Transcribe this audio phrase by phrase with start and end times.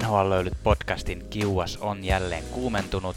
[0.00, 3.16] NHL löylyt podcastin kiuas on jälleen kuumentunut.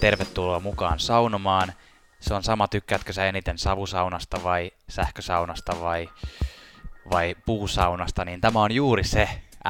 [0.00, 1.72] Tervetuloa mukaan saunomaan.
[2.20, 6.08] Se on sama, tykkäätkö sä eniten savusaunasta vai sähkösaunasta vai,
[7.10, 9.28] vai puusaunasta, niin tämä on juuri se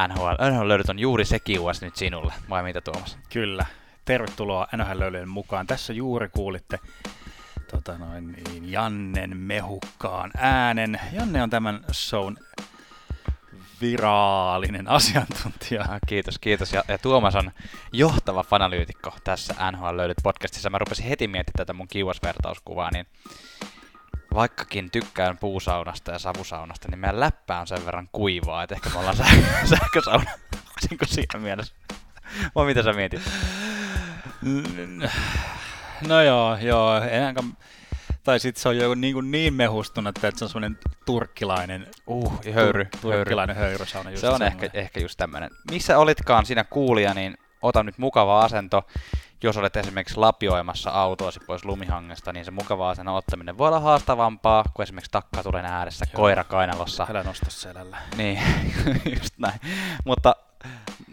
[0.08, 0.50] NHL.
[0.50, 3.18] NHL löylyt on juuri se kiuas nyt sinulle, vai mitä Tuomas?
[3.32, 3.66] Kyllä.
[4.04, 5.66] Tervetuloa NHL löylyjen mukaan.
[5.66, 6.78] Tässä juuri kuulitte
[7.70, 11.00] tota noin, niin Jannen mehukkaan äänen.
[11.12, 12.36] Janne on tämän shown
[13.82, 15.82] viraalinen asiantuntija.
[15.82, 16.72] Ah, kiitos, kiitos.
[16.72, 17.50] Ja, ja Tuomas on
[17.92, 20.70] johtava fanalyytikko tässä NHL löydyt podcastissa.
[20.70, 23.06] Mä rupesin heti miettimään tätä mun kiuasvertauskuvaa, niin
[24.34, 28.98] vaikkakin tykkään puusaunasta ja savusaunasta, niin meidän läppä on sen verran kuivaa, että ehkä me
[28.98, 30.30] ollaan säh- sähkösauna.
[31.06, 31.74] Siinä mielessä?
[32.54, 33.22] Vai mitä sä mietit?
[36.08, 36.96] No joo, joo.
[36.96, 37.42] Enkä,
[38.24, 42.84] tai sitten se on jo niin, niin mehustunut, että se on semmoinen turkkilainen, Uh, höyry.
[42.84, 44.10] tur, turkkilainen höyrysauna.
[44.10, 45.50] Just Se on ehkä, ehkä just tämmöinen.
[45.70, 48.86] Missä olitkaan siinä kuulija, niin ota nyt mukava asento.
[49.44, 54.64] Jos olet esimerkiksi lapioimassa autoasi pois lumihangesta, niin se mukava asennon ottaminen voi olla haastavampaa,
[54.74, 56.16] kuin esimerkiksi takkatulen ääressä Joo.
[56.16, 57.06] koira kainalossa.
[57.10, 57.98] Älä nosta selällä.
[58.16, 58.38] Niin,
[59.20, 59.60] just näin.
[60.04, 60.36] Mutta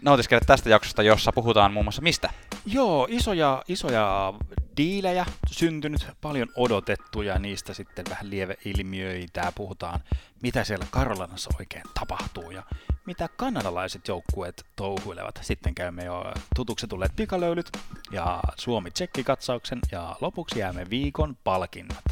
[0.02, 2.30] nautiskele tästä jaksosta, jossa puhutaan muun muassa mistä?
[2.66, 4.32] Joo, isoja, isoja
[4.76, 9.52] diilejä syntynyt, paljon odotettuja, niistä sitten vähän lieveilmiöitä.
[9.54, 10.00] Puhutaan,
[10.42, 12.62] mitä siellä Karolanassa oikein tapahtuu ja
[13.06, 15.38] mitä kanadalaiset joukkueet touhuilevat.
[15.42, 17.70] Sitten käymme jo tutuksi tulleet pikalöylyt
[18.10, 22.04] ja Suomi-Tsekki-katsauksen ja lopuksi jäämme viikon palkinnat.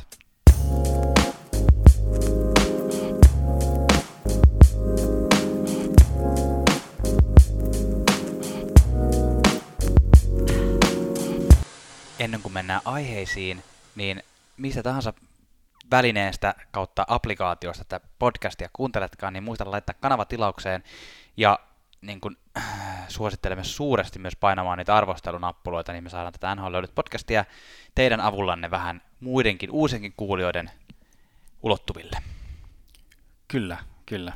[12.18, 13.62] Ennen kuin mennään aiheisiin,
[13.96, 14.22] niin
[14.56, 15.12] mistä tahansa
[15.90, 20.84] välineestä kautta applikaatiosta tätä podcastia kuunteletkaan, niin muista laittaa kanava tilaukseen
[21.36, 21.58] ja
[22.00, 26.94] niin kuin, äh, suosittelemme suuresti myös painamaan niitä arvostelunappuloita, niin me saadaan tätä NHL löydyt
[26.94, 27.44] podcastia
[27.94, 30.70] teidän avullanne vähän muidenkin uusinkin kuulijoiden
[31.62, 32.16] ulottuville.
[33.48, 34.32] Kyllä, kyllä.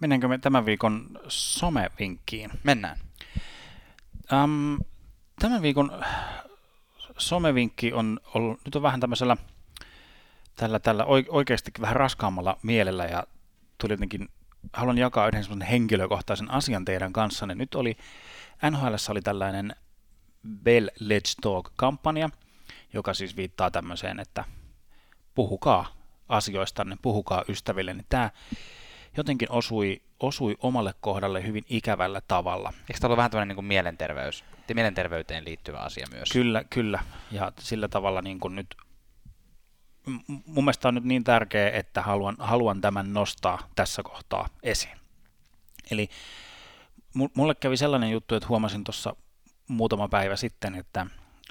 [0.00, 2.50] Mennäänkö me tämän viikon somevinkkiin?
[2.62, 2.96] Mennään.
[4.32, 4.78] Um,
[5.38, 6.04] tämän viikon
[7.28, 9.36] somevinkki on ollut, nyt on vähän tämmöisellä
[10.56, 13.24] tällä, tällä oi- oikeasti vähän raskaammalla mielellä ja
[13.78, 14.28] tuli jotenkin,
[14.72, 17.54] haluan jakaa yhden semmoisen henkilökohtaisen asian teidän kanssanne.
[17.54, 17.96] Nyt oli,
[18.70, 19.76] NHL oli tällainen
[20.64, 22.30] Bell Let's Talk-kampanja,
[22.92, 24.44] joka siis viittaa tämmöiseen, että
[25.34, 25.86] puhukaa
[26.28, 28.30] asioistanne, puhukaa ystäville, niin tämä
[29.16, 32.72] jotenkin osui, osui omalle kohdalle hyvin ikävällä tavalla.
[32.80, 34.44] Eikö tämä ollut vähän tämmöinen niin kuin mielenterveys,
[34.74, 36.28] mielenterveyteen liittyvä asia myös?
[36.32, 37.04] Kyllä, kyllä.
[37.30, 38.76] Ja sillä tavalla niin kuin nyt,
[40.26, 44.96] mun mielestä on nyt niin tärkeä, että haluan, haluan tämän nostaa tässä kohtaa esiin.
[45.90, 46.08] Eli
[47.18, 49.16] mu- mulle kävi sellainen juttu, että huomasin tuossa
[49.68, 51.06] muutama päivä sitten, että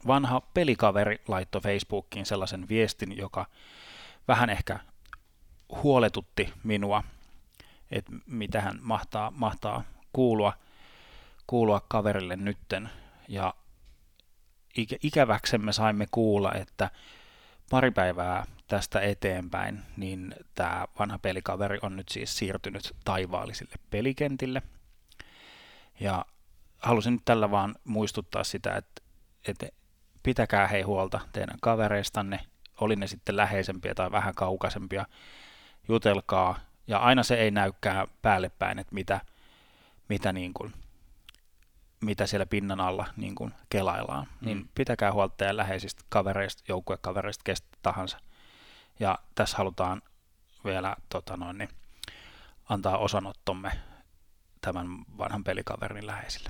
[0.08, 3.46] vanha pelikaveri laittoi Facebookiin sellaisen viestin, joka
[4.28, 4.80] vähän ehkä
[5.84, 7.04] huoletutti minua,
[7.92, 9.84] että mitä hän mahtaa, mahtaa
[10.14, 10.54] kuulua,
[11.48, 12.90] kuulua kaverille nytten.
[13.32, 13.54] Ja
[14.78, 16.90] ikä, ikäväksemme saimme kuulla, että
[17.70, 24.62] pari päivää tästä eteenpäin, niin tämä vanha pelikaveri on nyt siis siirtynyt taivaallisille pelikentille.
[26.00, 26.26] Ja
[26.78, 29.02] halusin nyt tällä vaan muistuttaa sitä, että,
[29.48, 29.68] että
[30.24, 32.40] pitäkää hei huolta teidän kavereistanne,
[32.82, 35.06] oli ne sitten läheisempiä tai vähän kaukaisempia,
[35.88, 36.60] jutelkaa.
[36.88, 39.22] Ja aina se ei näykään päälle päin, että mitä,
[40.10, 40.74] mitä, niin kuin,
[42.02, 44.28] mitä siellä pinnan alla niin kuin kelaillaan.
[44.42, 44.46] Mm.
[44.46, 48.18] Niin pitäkää huolta teidän läheisistä kavereista, joukkuekavereista, kestä tahansa.
[49.00, 50.02] Ja tässä halutaan
[50.66, 51.70] vielä tota noin, niin,
[52.70, 53.72] antaa osanottomme
[54.62, 56.50] tämän vanhan pelikaverin läheisille.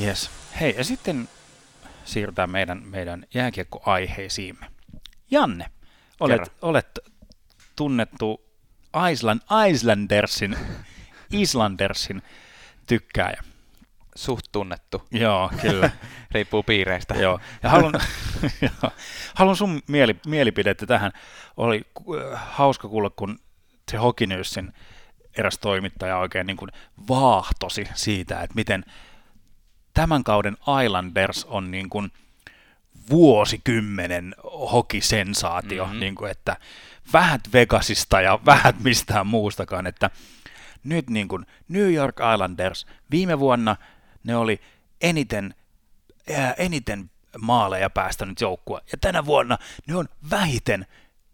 [0.00, 0.30] Yes.
[0.60, 1.28] Hei, ja sitten
[2.04, 4.70] siirrytään meidän, meidän jääkiekkoaiheisiimme.
[5.30, 5.70] Janne,
[6.20, 6.98] olet, olet
[7.76, 8.51] tunnettu
[9.10, 10.56] Island, Islandersin,
[11.30, 12.22] Islandersin
[12.86, 13.42] tykkääjä.
[14.14, 15.02] Suht tunnettu.
[15.10, 15.90] Joo, kyllä.
[16.32, 17.14] Riippuu piireistä.
[17.14, 17.40] Joo.
[17.62, 17.94] Ja haluan,
[19.34, 21.12] haluan sun mieli, mielipidettä tähän.
[21.56, 21.82] Oli
[22.32, 23.38] äh, hauska kuulla, kun
[23.90, 24.72] se Hockey Newsin
[25.38, 26.70] eräs toimittaja oikein niin kuin
[27.08, 28.84] vaahtosi siitä, että miten
[29.94, 32.12] tämän kauden Islanders on niin kuin
[33.10, 34.34] vuosikymmenen
[34.72, 35.90] hokisensaatio, Mhm.
[35.90, 36.00] mm-hmm.
[36.00, 36.56] niin kuin, että
[37.12, 40.10] vähät Vegasista ja vähät mistään muustakaan, että
[40.84, 43.76] nyt niin kuin New York Islanders viime vuonna
[44.24, 44.60] ne oli
[45.00, 45.54] eniten,
[46.36, 50.86] ää, eniten maaleja päästänyt joukkue, ja tänä vuonna ne on vähiten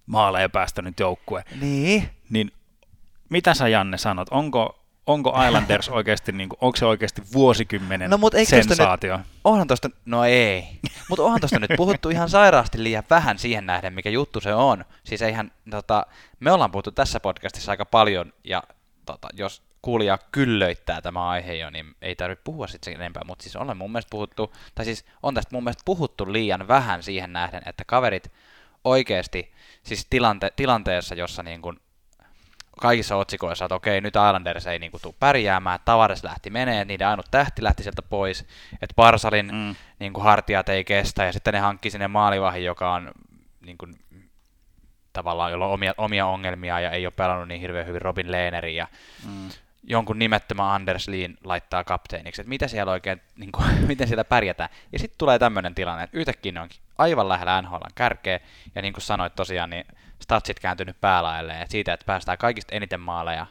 [0.07, 1.45] maaleja päästänyt joukkue.
[1.61, 2.11] Niin.
[2.31, 2.53] Niin
[3.29, 4.29] mitä sä Janne sanot?
[4.31, 4.78] Onko,
[5.09, 9.17] onko Islanders oikeasti, niin kuin, onko se oikeasti vuosikymmenen No, mut sensaatio?
[9.17, 10.69] Nyt, onhan tosta, no ei,
[11.09, 14.85] mutta onhan tosta nyt puhuttu ihan sairaasti liian vähän siihen nähden, mikä juttu se on.
[15.05, 16.07] Siis eihän, tota,
[16.41, 18.63] me ollaan puhuttu tässä podcastissa aika paljon, ja
[19.07, 23.57] tota, jos kuulija kyllöittää tämä aihe jo, niin ei tarvitse puhua sitten enempää, mutta siis
[23.57, 27.63] ollaan mun mielestä puhuttu, tai siis on tästä mun mielestä puhuttu liian vähän siihen nähden,
[27.67, 28.33] että kaverit
[28.85, 29.53] oikeasti,
[29.83, 31.81] siis tilante, tilanteessa, jossa niin kuin
[32.79, 37.09] kaikissa otsikoissa, että okei, nyt Islanders ei niin kuin, tule pärjäämään, Tavares lähti menee, niiden
[37.09, 38.41] ainut tähti lähti sieltä pois,
[38.73, 39.75] että Parsalin mm.
[39.99, 43.11] niin kuin, hartiat ei kestä, ja sitten ne hankki sinne maalivahin, joka on
[43.61, 43.95] niin kuin,
[45.13, 48.77] tavallaan, jolla on omia, omia ongelmia ja ei ole pelannut niin hirveän hyvin Robin Lehnerin
[48.77, 48.87] ja
[49.27, 49.49] mm.
[49.83, 54.71] jonkun nimettömän Anders Leen laittaa kapteeniksi, että mitä siellä oikein, niin kuin, miten siellä pärjätään.
[54.93, 58.41] Ja sitten tulee tämmöinen tilanne, että yhtäkkiä ne onkin aivan lähellä NHL kärkeä,
[58.75, 59.85] ja niin kuin sanoit tosiaan, niin
[60.23, 63.47] statsit kääntynyt päälaelleen, että siitä, että päästään kaikista eniten maaleja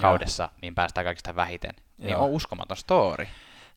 [0.00, 0.58] kaudessa, Joo.
[0.62, 1.74] niin päästään kaikista vähiten.
[1.98, 2.24] Niin Joo.
[2.24, 3.26] on uskomaton story.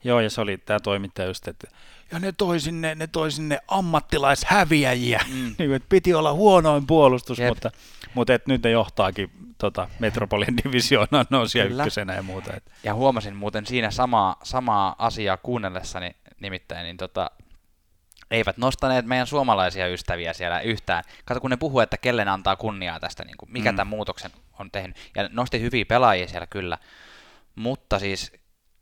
[0.04, 1.68] Joo, ja se oli tämä toimittaja just, että
[2.12, 5.56] ja ne toi sinne, ne toi sinne ammattilaishäviäjiä, mm.
[5.60, 7.50] niin, että piti olla huonoin puolustus, Jep.
[7.50, 7.72] mutta,
[8.14, 12.54] mutta et nyt ne johtaakin tota, Metropolian divisioonaan nousia ykkösenä ja muuta.
[12.54, 12.64] Et.
[12.84, 17.32] Ja huomasin muuten siinä samaa, samaa asiaa kuunnellessani nimittäin, niin tota,
[18.32, 21.04] eivät nostaneet meidän suomalaisia ystäviä siellä yhtään.
[21.26, 23.76] Kato, kun ne puhuu, että kelle antaa kunniaa tästä, niin kuin, mikä mm.
[23.76, 24.98] tämän muutoksen on tehnyt.
[25.16, 26.78] Ja nosti hyviä pelaajia siellä kyllä,
[27.56, 28.32] mutta siis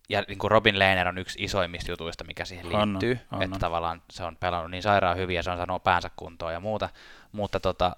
[0.10, 3.60] ja niin kuin Robin Lehner on yksi isoimmista jutuista, mikä siihen liittyy, on, on, että
[3.60, 6.90] tavallaan se on pelannut niin sairaan hyvin ja se on saanut päänsä kuntoon ja muuta,
[7.32, 7.96] mutta tota,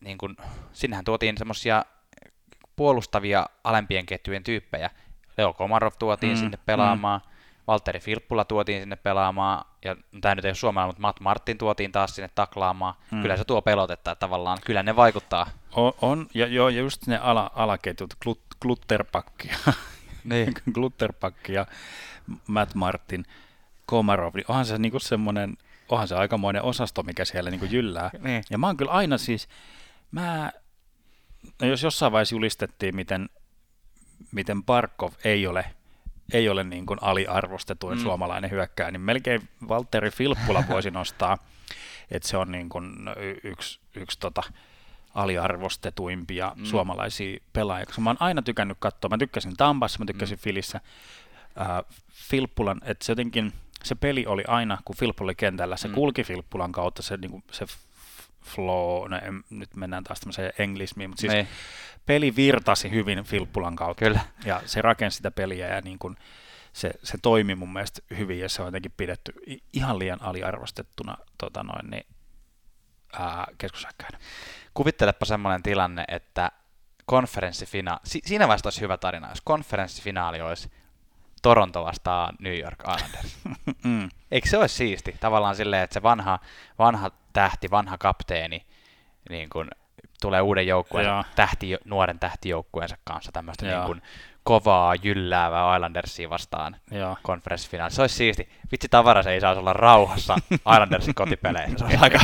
[0.00, 0.36] niin kuin,
[0.72, 1.84] sinnehän tuotiin semmoisia
[2.76, 4.90] puolustavia alempien ketjujen tyyppejä.
[5.38, 7.30] Leo Komarov tuotiin mm, sinne pelaamaan, mm.
[7.66, 11.92] Valtteri Filppula tuotiin sinne pelaamaan, ja tämä nyt ei ole suomalainen, mutta Matt Martin tuotiin
[11.92, 12.94] taas sinne taklaamaan.
[13.10, 13.22] Mm.
[13.22, 15.46] Kyllä se tuo pelotetta, että tavallaan kyllä ne vaikuttaa.
[15.72, 19.50] On, on ja, jo, ja just ne ala, alaketjut, glut, Glutterpakki
[20.24, 20.54] niin.
[20.74, 21.66] Glutterpack ja
[22.46, 23.24] Matt Martin,
[23.86, 25.56] Komarov, niin onhan se niinku semmoinen,
[25.88, 28.10] onhan se aikamoinen osasto, mikä siellä niinku jyllää.
[28.18, 28.44] Niin.
[28.50, 29.48] Ja mä oon kyllä aina siis,
[30.10, 30.52] mä,
[31.60, 33.28] no jos jossain vaiheessa julistettiin, miten,
[34.32, 35.64] miten Barkov ei ole
[36.32, 38.02] ei ole niin kuin aliarvostetuin mm.
[38.02, 41.38] suomalainen hyökkääjä, niin melkein Valtteri Filppula voisi nostaa,
[42.10, 42.92] että se on niin kuin
[43.44, 44.42] yksi, yksi tota,
[45.14, 46.64] aliarvostetuimpia mm.
[46.64, 50.42] suomalaisia pelaajia, koska mä oon aina tykännyt katsoa, mä tykkäsin Tampassa, mä tykkäsin mm.
[50.42, 50.80] Filissä,
[51.60, 53.52] äh, Filppulan, että se jotenkin,
[53.84, 55.94] se peli oli aina, kun Filppula oli kentällä, se mm.
[55.94, 57.66] kulki Filppulan kautta, se, niin kuin, se
[58.44, 61.48] flow, no en, nyt mennään taas tämmöiseen englismiin, mutta siis niin.
[62.06, 64.20] Peli virtasi hyvin Filppulan kautta, Kyllä.
[64.44, 66.16] ja se rakensi sitä peliä, ja niin kuin,
[66.72, 69.32] se, se toimi mun mielestä hyvin, ja se on jotenkin pidetty
[69.72, 72.06] ihan liian aliarvostettuna tota noin, niin,
[73.58, 74.20] keskusäkkäinen.
[74.74, 76.50] Kuvittelepa semmoinen tilanne, että
[77.06, 80.70] konferenssifinaali, si- siinä vaiheessa olisi hyvä tarina, jos konferenssifinaali olisi
[81.42, 83.38] Toronto vastaan New York Islanders.
[83.84, 84.08] mm.
[84.30, 85.16] Eikö se olisi siisti?
[85.20, 86.38] Tavallaan silleen, että se vanha,
[86.78, 88.66] vanha tähti, vanha kapteeni
[89.30, 89.70] niin kun
[90.20, 94.02] tulee uuden joukkueen, tähti, nuoren tähtijoukkueensa kanssa tämmöistä niin kun
[94.44, 96.76] kovaa, jylläävää Islandersia vastaan
[97.22, 97.92] konferenssifinaali.
[97.92, 98.48] Se olisi siisti.
[98.72, 100.36] Vitsi Tavaras ei saisi olla rauhassa
[100.72, 101.88] Islandersin kotipeleissä.
[101.90, 102.20] Se aika...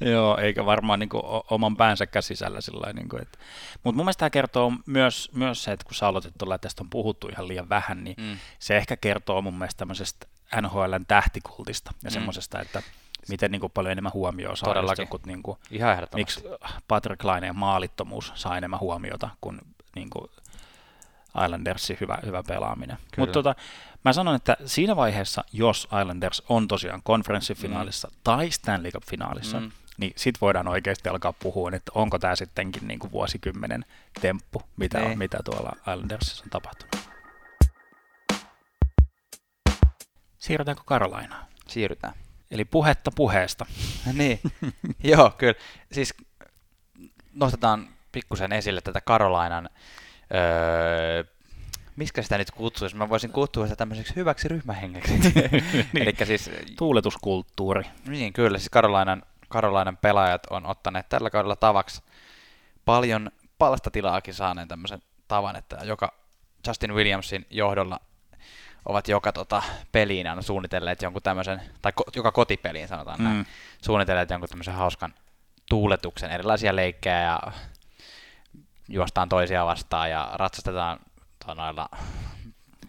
[0.12, 3.38] Joo, eikä varmaan niin kuin, oman päänsä sisällä sillä niin kuin, että...
[3.84, 6.82] Mutta mun mielestä tämä kertoo myös, myös se, että kun sä aloitit tuolla, että tästä
[6.82, 8.38] on puhuttu ihan liian vähän, niin mm.
[8.58, 10.26] se ehkä kertoo mun mielestä tämmöisestä
[10.60, 12.14] NHLn tähtikultista ja mm.
[12.14, 12.82] semmoisesta, että
[13.28, 16.44] miten niin kuin, paljon enemmän huomioon saa jotkut, niin kuin, Ihan miksi
[16.88, 19.58] Patrick Laineen maalittomuus saa enemmän huomiota kuin,
[19.94, 20.30] niin kuin
[21.44, 22.96] Islandersin hyvä, hyvä pelaaminen.
[23.16, 23.54] Mutta tota,
[24.04, 28.14] mä sanon, että siinä vaiheessa, jos Islanders on tosiaan konferenssifinaalissa mm.
[28.24, 29.70] tai Stanley Cup-finaalissa, mm.
[29.98, 33.84] niin sit voidaan oikeasti alkaa puhua, että onko tämä sittenkin niin kuin vuosikymmenen
[34.20, 35.18] temppu, mitä, on, niin.
[35.18, 36.96] mitä tuolla Islandersissa on tapahtunut.
[40.38, 41.46] Siirrytäänkö Karolainaan?
[41.68, 42.14] Siirrytään.
[42.50, 43.66] Eli puhetta puheesta.
[44.12, 44.40] niin,
[45.04, 45.54] joo, kyllä.
[45.92, 46.14] Siis
[47.32, 49.70] nostetaan pikkusen esille tätä Karolainan
[50.34, 51.24] öö,
[51.96, 52.96] miskä sitä nyt kutsuisi?
[52.96, 55.12] Mä voisin kutsua sitä tämmöiseksi hyväksi ryhmähengeksi.
[55.92, 56.02] niin.
[56.02, 56.50] Eli siis...
[56.78, 57.82] Tuuletuskulttuuri.
[58.08, 58.58] Niin, kyllä.
[58.58, 62.02] Siis Karolainan, Karolainan pelaajat on ottaneet tällä kaudella tavaksi
[62.84, 66.14] paljon palstatilaakin saaneen tämmöisen tavan, että joka
[66.66, 68.00] Justin Williamsin johdolla
[68.86, 69.62] ovat joka tota,
[69.92, 73.24] peliin aina suunnitelleet jonkun tämmöisen, tai ko, joka kotipeliin sanotaan mm.
[73.24, 73.46] näin,
[73.82, 75.14] suunnitelleet jonkun tämmöisen hauskan
[75.68, 77.40] tuuletuksen, erilaisia leikkejä ja
[78.88, 80.98] juostaan toisia vastaan ja ratsastetaan
[81.54, 81.88] noilla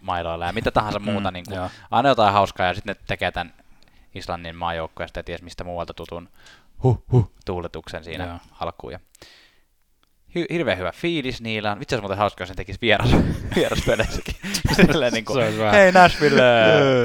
[0.00, 1.30] mailoilla ja mitä tahansa muuta.
[1.30, 3.54] Mm, niin kuin, aina jotain hauskaa ja sitten ne tekee tämän
[4.14, 6.28] Islannin maajoukkueesta ja ties mistä muualta tutun
[6.82, 8.38] huh, huh, tuuletuksen siinä joo.
[8.60, 8.92] alkuun.
[8.92, 9.00] Ja
[10.36, 11.80] hy- hirveän hyvä fiilis niillä on.
[11.80, 13.10] Vitsi olisi muuten hauska, jos ne tekisi vieras,
[13.56, 14.34] vieraspeleissäkin.
[14.76, 16.42] Silleen niin kuin, Se olisi vähän- hei Nashville,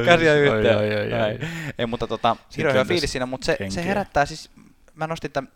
[0.06, 0.77] käsiä yhteen.
[0.77, 1.39] oi, oi, oi.
[1.77, 4.51] Ei, mutta tota, hirveän hyvä fiilis siinä, mutta se, se herättää siis,
[4.96, 5.51] mä nostin tämän,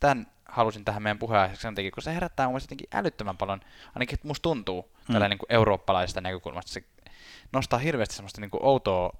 [0.00, 3.60] tämän halusin tähän meidän puheenaiheeksi sen takia, kun se herättää mun jotenkin älyttömän paljon,
[3.94, 5.12] ainakin musta tuntuu Mm.
[5.12, 6.82] tällä niin kuin eurooppalaisesta näkökulmasta, se
[7.52, 9.12] nostaa hirveästi semmoista niin kuin outoa,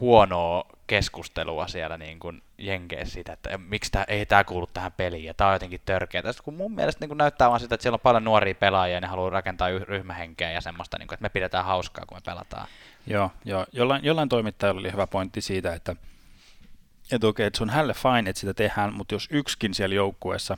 [0.00, 5.24] huonoa keskustelua siellä niin kuin Jenkeissä siitä, että miksi tää, ei tämä kuulu tähän peliin
[5.24, 6.22] ja tämä on jotenkin törkeä.
[6.44, 9.00] Kun mun mielestä niin kuin näyttää vaan sitä, että siellä on paljon nuoria pelaajia ja
[9.00, 12.20] ne haluaa rakentaa yh- ryhmähenkeä ja semmoista, niin kuin, että me pidetään hauskaa, kun me
[12.24, 12.68] pelataan.
[13.06, 13.66] Joo, joo.
[13.72, 15.96] Jollain, jollain toimittajalla oli hyvä pointti siitä, että,
[17.12, 20.56] että okei, että se on hälle fine, että sitä tehdään, mutta jos yksikin siellä joukkueessa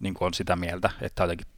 [0.00, 1.57] niin on sitä mieltä, että on jotenkin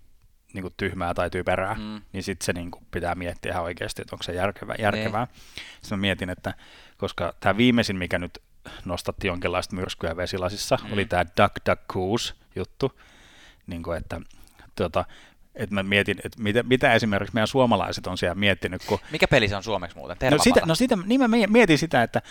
[0.52, 2.00] niin kuin tyhmää tai typerää, Mm.
[2.12, 4.76] niin sitten se niin kuin pitää miettiä ihan oikeasti, että onko se järkevää.
[4.78, 5.26] järkevää.
[5.80, 6.54] Sitten mä mietin, että
[6.96, 8.38] koska tämä viimeisin, mikä nyt
[8.84, 10.92] nostatti jonkinlaista myrskyä vesilasissa, Mm.
[10.92, 13.00] oli tämä Duck Duck Goose juttu,
[13.66, 14.20] niin kuin, että,
[14.76, 15.04] tuota,
[15.54, 19.48] että mä mietin, että mitä, mitä esimerkiksi meidän suomalaiset on siellä miettinyt, kun Mikä peli
[19.48, 20.16] se on suomeksi muuten?
[20.30, 22.22] No sitä, no sitä, niin mä mietin sitä, että,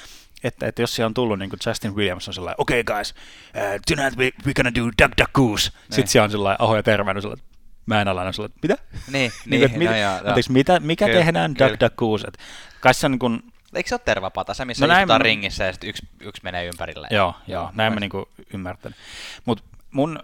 [0.43, 3.11] että, että jos siellä on tullut niin kuin Justin Williams on sellainen, okay guys,
[3.55, 5.69] uh, tonight we, we're gonna do Duck Duck Goose.
[5.69, 5.81] Niin.
[5.95, 7.45] Sitten siellä on sellainen Aho ja Tervainen sellainen,
[7.85, 8.77] mä en ala sellainen, mitä?
[8.91, 10.27] Niin, Niin, niin, että mitä, no joo, joo.
[10.27, 11.69] anteeksi, mitä, mikä Kyllä, tehdään kyllä.
[11.69, 12.27] Duck Duck Goose?
[12.27, 12.37] Et
[12.79, 13.43] Kai se on niin kuin,
[13.75, 16.41] Eikö se ole tervapata, se missä No näin istutaan mä- ringissä ja sitten yksi, yksi
[16.43, 17.07] menee ympärille?
[17.11, 18.97] joo, joo, näin mä niin kuin ymmärtänyt.
[19.45, 20.19] Mutta mun,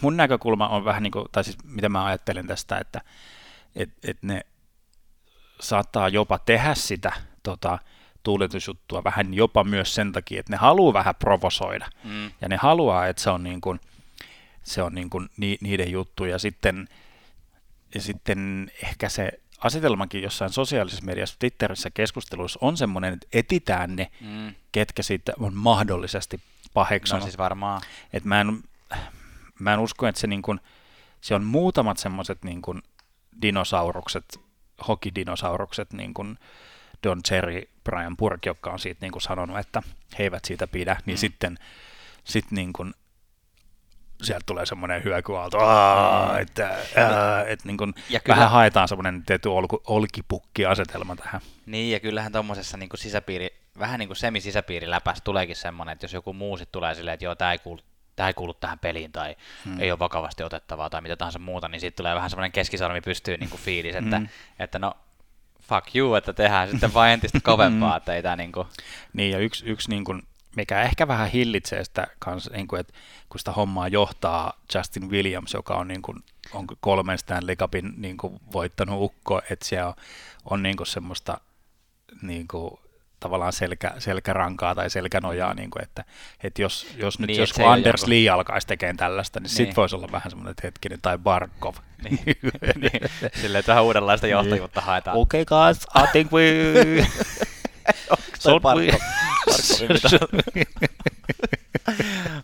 [0.00, 3.00] mun näkökulma on vähän niin kuin, tai siis mitä mä ajattelen tästä, että
[3.76, 4.40] et, et ne
[5.60, 7.78] saattaa jopa tehdä sitä tota,
[8.22, 11.86] tuuletusjuttua vähän jopa myös sen takia, että ne haluaa vähän provosoida.
[12.04, 12.30] Mm.
[12.40, 13.80] Ja ne haluaa, että se on, niin kuin,
[14.62, 16.24] se on niin kuin ni, niiden juttu.
[16.24, 16.88] Ja sitten,
[17.94, 24.10] ja sitten ehkä se asetelmakin jossain sosiaalisessa mediassa, Twitterissä keskusteluissa on semmoinen, että etitään ne,
[24.20, 24.54] Mm.
[24.72, 26.42] ketkä siitä on mahdollisesti No
[26.74, 27.22] paheksunut.
[27.22, 27.82] siis varmaan.
[28.12, 28.62] Et mä, en,
[29.58, 30.60] mä en usko, että se, niin kuin,
[31.20, 32.82] se on muutamat semmoiset niin kuin
[33.42, 34.40] dinosaurukset,
[34.88, 36.38] hokidinosaurukset, niin kuin
[37.02, 39.82] Don Cherry, Brian Burke, jotka on siitä niin kuin sanonut, että
[40.18, 41.18] he eivät siitä pidä, niin Mm.
[41.20, 41.58] sitten
[42.24, 42.94] sit niin kuin,
[44.22, 49.22] sieltä tulee semmoinen hyökyaalto, "Aa, että, ää", että niin kuin Ja kyllä- vähän haetaan semmoinen
[49.26, 49.48] tietty
[49.86, 51.40] olkipukki-asetelma tähän.
[51.66, 56.32] Niin, ja kyllähän tuommoisessa niin sisäpiiri, vähän niin kuin semisisäpiiriläpässä tuleekin semmoinen, että jos joku
[56.32, 57.80] muu sit tulee silleen, että joo, tämä ei kuulu
[58.16, 59.72] tämä ei kuulu tähän peliin tai Mm.
[59.72, 59.80] mm.
[59.80, 63.36] ei ole vakavasti otettavaa tai mitä tahansa muuta, niin siitä tulee vähän semmoinen keskisormi pystyy
[63.36, 64.24] niin kuin fiilis, että, Mm.
[64.24, 64.28] mm.
[64.58, 64.92] että no
[65.62, 68.68] fuck you, että tehdään sitten vain entistä kovempaa, että ei tämä niin kuin,
[69.12, 70.22] Niin, ja yksi, yksi niin kuin,
[70.56, 72.92] mikä ehkä vähän hillitsee sitä, kans, niin kuin, että
[73.28, 76.18] kun sitä hommaa johtaa Justin Williams, joka on, niin kuin,
[76.52, 79.94] on kolmen Stanley Cupin niin kuin, voittanut ukko, että siellä on,
[80.50, 81.38] on niin kuin semmoista
[82.22, 82.70] niin kuin,
[83.20, 86.04] tavallaan selkä, selkärankaa tai selkänojaa, niin kuin, että,
[86.42, 89.50] että jos, jos nyt Niin, jos että Anders joku- Lee alkaisi tekemään tällaista, niin, niin.
[89.50, 89.76] sitten Niin.
[89.76, 91.74] voisi olla vähän semmoinen hetkinen, tai Barkov.
[92.04, 92.18] niin,
[92.80, 95.16] niin, silleen, että vähän uudenlaista johtajuutta haetaan.
[95.16, 96.42] Okay guys, I think we...
[98.08, 98.98] Toi Sort we-
[99.52, 101.12] Barkov- Barkovin mitä-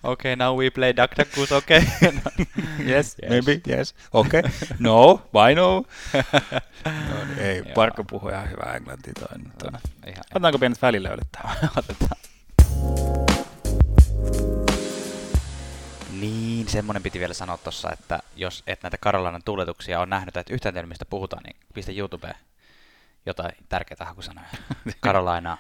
[0.02, 1.80] Okay, now we play Duck Duck Goose, okay.
[2.88, 3.30] Yes, Yes.
[3.30, 3.94] maybe, yes.
[4.12, 4.42] Okay.
[4.78, 5.70] No, why no?
[7.10, 7.62] no niin, ei.
[7.74, 9.28] Parkko puhuu ihan hyvää englantia toi.
[10.06, 11.56] Ihan, Otetaanko pienet välilöydät tähän?
[11.76, 12.20] Otetaan.
[16.20, 20.54] Niin, semmoinen piti vielä sanoa tuossa, että jos et näitä Karolainen tuuletuksia on nähnyt, että
[20.54, 22.34] yhtään teillä mistä puhutaan, niin pistä YouTubeen
[23.26, 24.46] jotain tärkeitä hakusanoja.
[25.04, 25.58] Carolina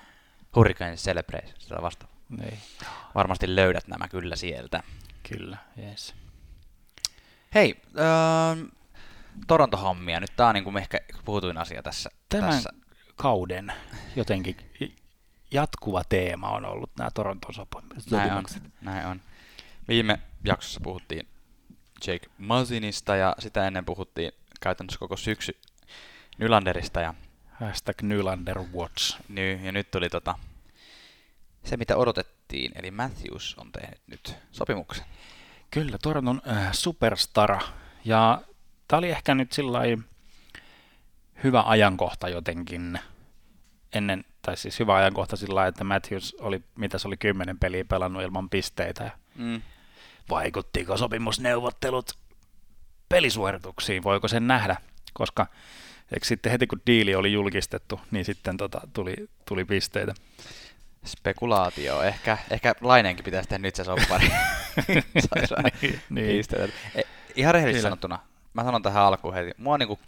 [0.56, 2.06] Hurricane Celebration, sitä vasta.
[2.28, 2.58] Niin,
[3.14, 4.82] Varmasti löydät nämä kyllä sieltä.
[5.28, 6.14] kyllä, yes.
[7.54, 8.66] Hei, öö,
[9.46, 10.20] Toronto-hommia.
[10.20, 12.10] Nyt tää on niin kuin ehkä puhutuin asia tässä.
[12.28, 12.70] Tämän tässä.
[13.16, 13.72] kauden
[14.16, 14.56] jotenkin
[15.50, 18.10] jatkuva teema on ollut nämä Toronton sopimukset.
[18.10, 18.44] Näin on,
[18.80, 19.20] näin on.
[19.88, 21.28] Viime jaksossa puhuttiin
[22.06, 25.56] Jake Mazinista ja sitä ennen puhuttiin käytännössä koko syksy
[26.38, 27.14] Nylanderista ja,
[27.60, 29.20] Hashtag Nylander Watch.
[29.28, 30.34] ny, ja nyt tuli tota,
[31.64, 35.04] se, mitä odotettiin, eli Matthews on tehnyt nyt sopimuksen.
[35.70, 37.60] Kyllä, Toronton äh, superstara.
[38.04, 38.42] Ja
[38.88, 39.80] tämä oli ehkä nyt sillä
[41.44, 42.98] hyvä ajankohta jotenkin
[43.92, 48.22] ennen, tai siis hyvä ajankohta sillä että Matthews oli, mitä se oli, kymmenen peliä pelannut
[48.22, 49.10] ilman pisteitä.
[49.34, 49.62] Mm.
[50.30, 52.18] vaikuttiko sopimusneuvottelut
[53.08, 54.76] pelisuorituksiin, voiko sen nähdä,
[55.12, 55.46] koska
[56.12, 60.14] eikö sitten heti kun diili oli julkistettu, niin sitten tota, tuli, tuli pisteitä.
[61.04, 62.02] Spekulaatio.
[62.02, 64.28] Ehkä, ehkä Laineenkin pitäisi tehdä nyt se soppari.
[65.82, 66.44] Niin, niin.
[66.94, 67.02] E,
[67.36, 67.90] ihan rehellisesti Kyllä.
[67.90, 68.18] sanottuna,
[68.54, 69.98] mä sanon tähän alkuun heti, mua niinku,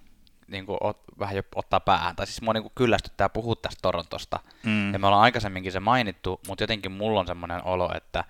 [0.49, 4.40] niinku ot, vähän jo ottaa päähän, tai siis mua niinku kyllästyttää puhua tästä Torontosta.
[4.62, 4.92] Mm.
[4.92, 8.25] Ja me ollaan aikaisemminkin se mainittu, mutta jotenkin mulla on semmoinen olo, että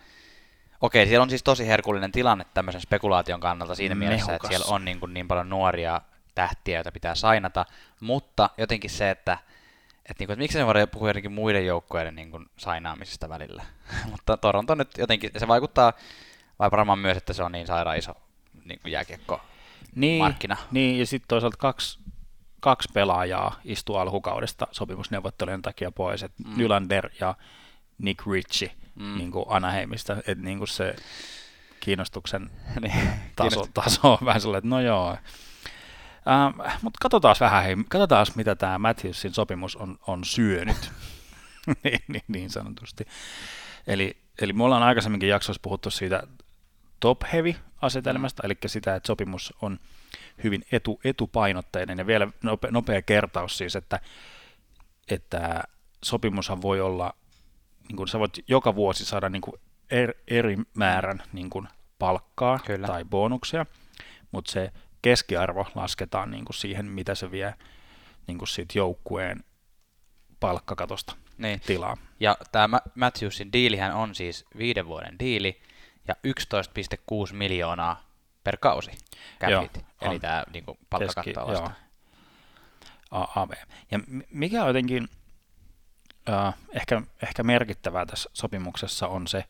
[0.80, 4.08] Okei, siellä on siis tosi herkullinen tilanne tämmöisen spekulaation kannalta siinä Mehukas.
[4.08, 6.00] mielessä, että siellä on niin, kuin niin paljon nuoria
[6.34, 7.66] tähtiä, joita pitää sainata,
[8.00, 9.38] mutta jotenkin se, että,
[9.98, 13.64] että, niin kuin, että miksi se voidaan puhua jotenkin muiden joukkueiden niin kuin sainaamisesta välillä.
[14.10, 15.92] mutta Toronto nyt jotenkin, se vaikuttaa,
[16.58, 18.12] vai varmaan myös, että se on niin sairaan iso
[18.64, 19.40] niin kuin jääkiekko
[19.94, 20.56] Niin, markkina.
[20.70, 21.98] niin ja sitten toisaalta kaksi,
[22.60, 26.56] kaksi pelaajaa istuu alkukaudesta sopimusneuvottelujen takia pois, että mm.
[26.56, 27.34] Nylander ja
[27.98, 29.18] Nick Ritchie mm.
[29.18, 30.96] niin kuin Anaheimista, että niin kuin se
[31.80, 35.16] kiinnostuksen niin, taso, taso on vähän sellainen, että no joo.
[36.28, 40.92] Ähm, Mutta katsotaan vähän, hei, katsotaan mitä tämä Matthewsin sopimus on, on syönyt,
[41.84, 43.06] niin, niin, niin sanotusti.
[43.86, 46.22] Eli, eli me ollaan aikaisemminkin jaksossa puhuttu siitä
[47.00, 49.78] top heavy asetelmasta, eli sitä, että sopimus on
[50.44, 54.00] hyvin etu, etupainotteinen, ja vielä nopea, nopea kertaus siis, että,
[55.10, 55.62] että
[56.04, 57.14] sopimushan voi olla,
[57.88, 59.60] niin kuin sä voit joka vuosi saada niin kuin
[59.90, 62.86] er, eri määrän niin kuin palkkaa Kyllä.
[62.86, 63.66] tai bonuksia,
[64.32, 64.72] mutta se
[65.02, 67.54] keskiarvo lasketaan niin kuin siihen, mitä se vie
[68.26, 69.44] niin kuin siitä joukkueen
[70.40, 71.60] palkkakatosta niin.
[71.60, 71.96] tilaa.
[72.20, 75.60] Ja tämä Matthewsin diilihän on siis viiden vuoden diili
[76.08, 76.14] ja
[77.28, 78.04] 11,6 miljoonaa
[78.44, 79.84] per kausi hit.
[80.00, 80.20] Eli on.
[80.20, 81.70] tämä niin palkkakattoa Keski- vasta.
[83.10, 83.50] A- AV.
[83.90, 85.08] Ja mikä on jotenkin
[86.28, 89.44] äh, ehkä, ehkä merkittävää tässä sopimuksessa on se,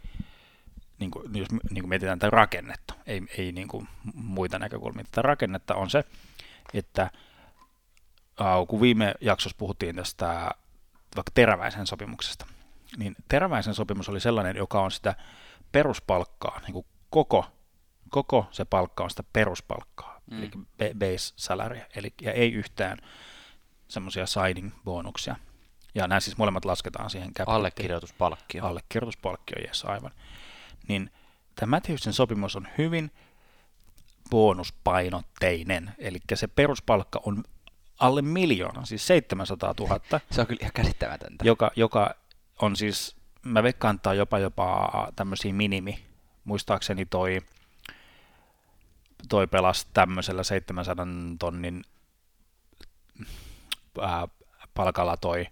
[1.01, 5.23] niin kuin, jos niin kuin mietitään tätä rakennetta, ei, ei niin kuin muita näkökulmia, tätä
[5.23, 6.05] rakennetta on se,
[6.75, 7.11] että
[8.69, 10.51] kun viime jaksossa puhuttiin tästä
[11.17, 12.47] vaikka teräväisen sopimuksesta,
[12.97, 15.15] niin teräväisen sopimus oli sellainen, joka on sitä
[15.73, 17.47] peruspalkkaa, niin kuin koko,
[18.11, 20.39] koko se palkka on sitä peruspalkkaa, mm.
[20.39, 22.99] eli ba- base salary, eli, ja ei yhtään
[23.89, 25.37] semmoisia signing-bonuksia.
[25.95, 28.65] Ja nämä siis molemmat lasketaan siihen cap Allekirjoituspalkkio.
[28.65, 30.11] allekirjoituspalkkio, yes, aivan.
[30.91, 31.11] Niin
[31.55, 33.11] tämä Matthewsin sopimus on hyvin
[34.31, 37.45] bonuspainotteinen, eli se peruspalkka on
[38.01, 41.45] alle miljoona, siis 700 000, Se on kyllä ihan käsittämätöntä.
[41.45, 42.15] joka, joka
[42.63, 46.05] on siis, mä veikkaan, että jopa jopa tämmöisiä minimi,
[46.45, 47.41] muistaakseni toi,
[49.29, 51.07] toi pelasi tämmöisellä 700
[51.39, 51.85] tonnin
[54.01, 54.29] ää,
[54.75, 55.47] palkalla toi,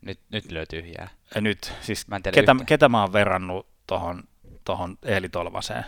[0.00, 1.08] Nyt, nyt löytyy tyhjää.
[1.40, 2.66] nyt, siis Mä ketä, yhtään.
[2.66, 4.22] ketä mä oon verrannut tohon,
[4.64, 5.84] tohon Eeli Tolvaseen?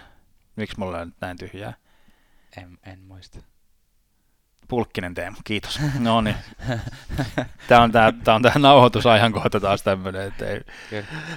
[0.57, 1.75] Miksi mulla on nyt näin tyhjää?
[2.57, 3.39] En, en muista.
[4.69, 5.81] Pulkkinen Teemu, kiitos.
[5.99, 6.37] No niin.
[7.69, 10.61] Tämä on tämä, tämä on tämä nauhoitusajankohta taas tämmöinen, että ei,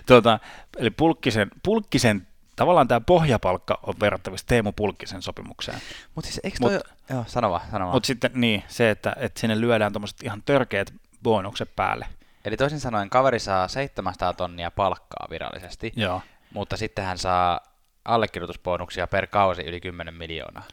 [0.05, 0.39] tuota,
[0.77, 5.77] eli Pulkkisen, Pulkkisen, tavallaan tämä pohjapalkka on verrattavissa Teemu Pulkkisen sopimukseen.
[6.15, 6.79] Mutta siis eikö Mut- toi...
[7.09, 7.95] Joo, sano vaan, sano vaan.
[7.95, 12.07] Mutta sitten niin, se, että, että sinne lyödään tuommoiset ihan törkeät bonukset päälle.
[12.45, 16.21] Eli toisin sanoen kaveri saa 700 tonnia palkkaa virallisesti, Joo.
[16.53, 17.59] Mutta sitten hän saa
[18.05, 20.63] allekirjoitusbonuksia per kausi yli 10 miljoonaa.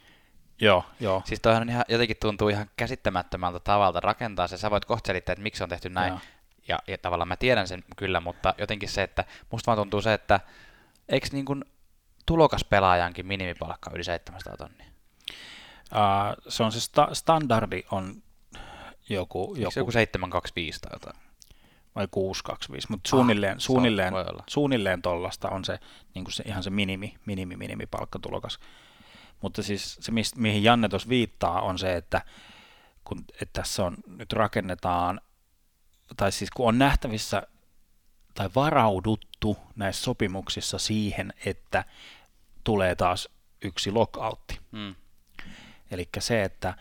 [0.60, 1.22] Joo, joo.
[1.24, 4.56] Siis toihan on ihan, jotenkin tuntuu ihan käsittämättömältä tavalta rakentaa se.
[4.56, 6.10] Sä voit kohta selittää, että miksi se on tehty näin.
[6.10, 6.20] Joo.
[6.68, 10.12] Ja, ja tavallaan mä tiedän sen kyllä, mutta jotenkin se, että musta vaan tuntuu se,
[10.12, 10.40] että
[11.08, 11.64] eikö niin kuin
[12.26, 14.86] tulokaspelaajankin minimipalkka yli 700 tonnia?
[15.92, 18.22] Uh, se on se sta- standardi on
[19.08, 21.29] joku, Joku, joku, joku 725 tai jotain?
[21.94, 24.14] Vai 625, mutta suunnilleen, Ah, suunnilleen,
[24.46, 25.78] suunnilleen tollasta on se,
[26.14, 28.58] niin kuin se ihan se minimi, minimi, minimi palkkatulokas.
[29.42, 32.22] Mutta siis se, mihin Janne tuossa viittaa, on se, että
[33.04, 35.20] kun että tässä on, nyt rakennetaan,
[36.16, 37.42] tai siis kun on nähtävissä
[38.34, 41.84] tai varauduttu näissä sopimuksissa siihen, että
[42.64, 43.28] tulee taas
[43.64, 44.58] yksi lockoutti.
[44.72, 44.94] Mm.
[45.90, 46.74] Eli se, että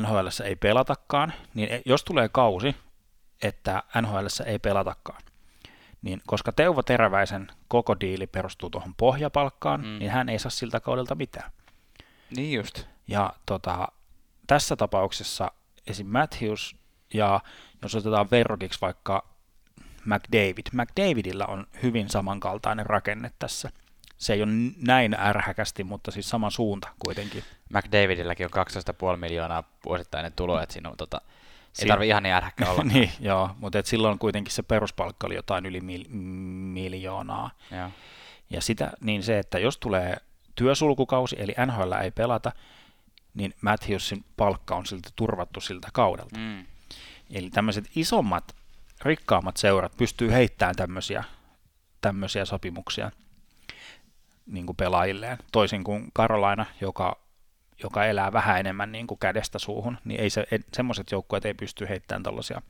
[0.00, 2.76] NHL ei pelatakaan, niin e- jos tulee kausi,
[3.42, 5.22] että NHL ei pelatakaan,
[6.02, 9.98] niin koska Teuvo Teräväisen koko diili perustuu tuohon pohjapalkkaan, Mm.
[9.98, 11.50] niin hän ei saa siltä kaudelta mitään.
[12.36, 12.84] Niin just.
[13.08, 13.88] Ja tota,
[14.46, 15.52] tässä tapauksessa
[15.86, 16.06] esim.
[16.06, 16.76] Matthews
[17.14, 17.40] ja
[17.82, 19.28] jos otetaan verrokiksi vaikka
[20.04, 23.70] McDavid, McDavidillä on hyvin samankaltainen rakenne tässä.
[24.18, 24.52] Se ei ole
[24.86, 27.44] näin ärhäkästi, mutta siis sama suunta kuitenkin.
[27.72, 28.64] McDavidilläkin on
[29.12, 31.20] 12,5 miljoonaa vuosittainen tulo, että siinä on tota,
[31.74, 32.84] ei Siin- tarvi ihan niin ärhäkkä olla.
[32.84, 36.08] niin, joo, mutta et silloin kuitenkin se peruspalkka oli jotain yli mil-
[36.72, 37.50] miljoonaa.
[37.70, 37.90] Joo.
[38.50, 40.16] Ja sitä, niin se, että jos tulee
[40.54, 42.52] työsulkukausi, eli NHL ei pelata,
[43.34, 46.38] niin Matthewsin palkka on siltä turvattu siltä kaudelta.
[46.38, 46.66] Mm.
[47.30, 48.54] Eli tämmöiset isommat,
[49.04, 51.24] rikkaammat seurat pystyy heittämään tämmöisiä,
[52.00, 53.10] tämmöisiä sopimuksia
[54.46, 55.38] niin kuin pelaajilleen.
[55.52, 57.16] Toisin kuin Carolina, joka,
[57.82, 61.88] joka elää vähän enemmän niin kuin kädestä suuhun, niin ei se, semmoiset joukkueet ei pysty
[61.88, 62.62] heittämään tällaisia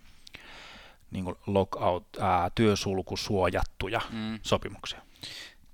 [1.11, 4.39] niin kuin lockout, ää, työsulkusuojattuja Mm.
[4.43, 5.01] sopimuksia.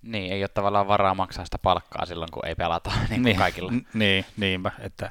[0.03, 3.37] Niin, ei ole tavallaan varaa maksaa sitä palkkaa silloin, kun ei pelata niin kuin niin,
[3.37, 3.73] kaikilla.
[3.95, 5.11] Niin, niinpä, että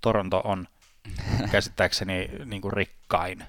[0.00, 0.68] Toronto on
[1.52, 3.44] käsittääkseni niin kuin rikkain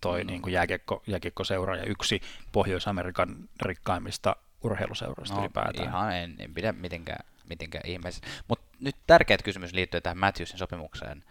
[0.00, 0.26] toi Mm.
[0.26, 2.20] niin kuin jääkiekko, jääkiekkoseura ja yksi
[2.52, 5.88] Pohjois-Amerikan rikkaimmista urheiluseuroista No, ylipäätään.
[5.88, 8.26] ihan en, en pidä mitenkään, mitenkään ihmeessä.
[8.48, 11.24] Mutta nyt tärkeät kysymys liittyy tähän Matthewsin sopimukseen,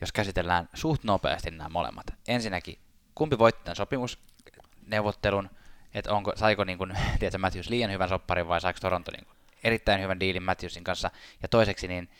[0.00, 2.06] jos käsitellään suht nopeasti nämä molemmat.
[2.28, 2.78] Ensinnäkin,
[3.14, 5.50] kumpi voitti tämän sopimusneuvottelun,
[5.94, 9.36] että onko, saiko niin kuin, tiedätkö, Matthews liian hyvän sopparin vai saiko Toronto niin kuin,
[9.64, 11.10] erittäin hyvän diilin Matthewsin kanssa.
[11.42, 12.10] Ja toiseksi, niin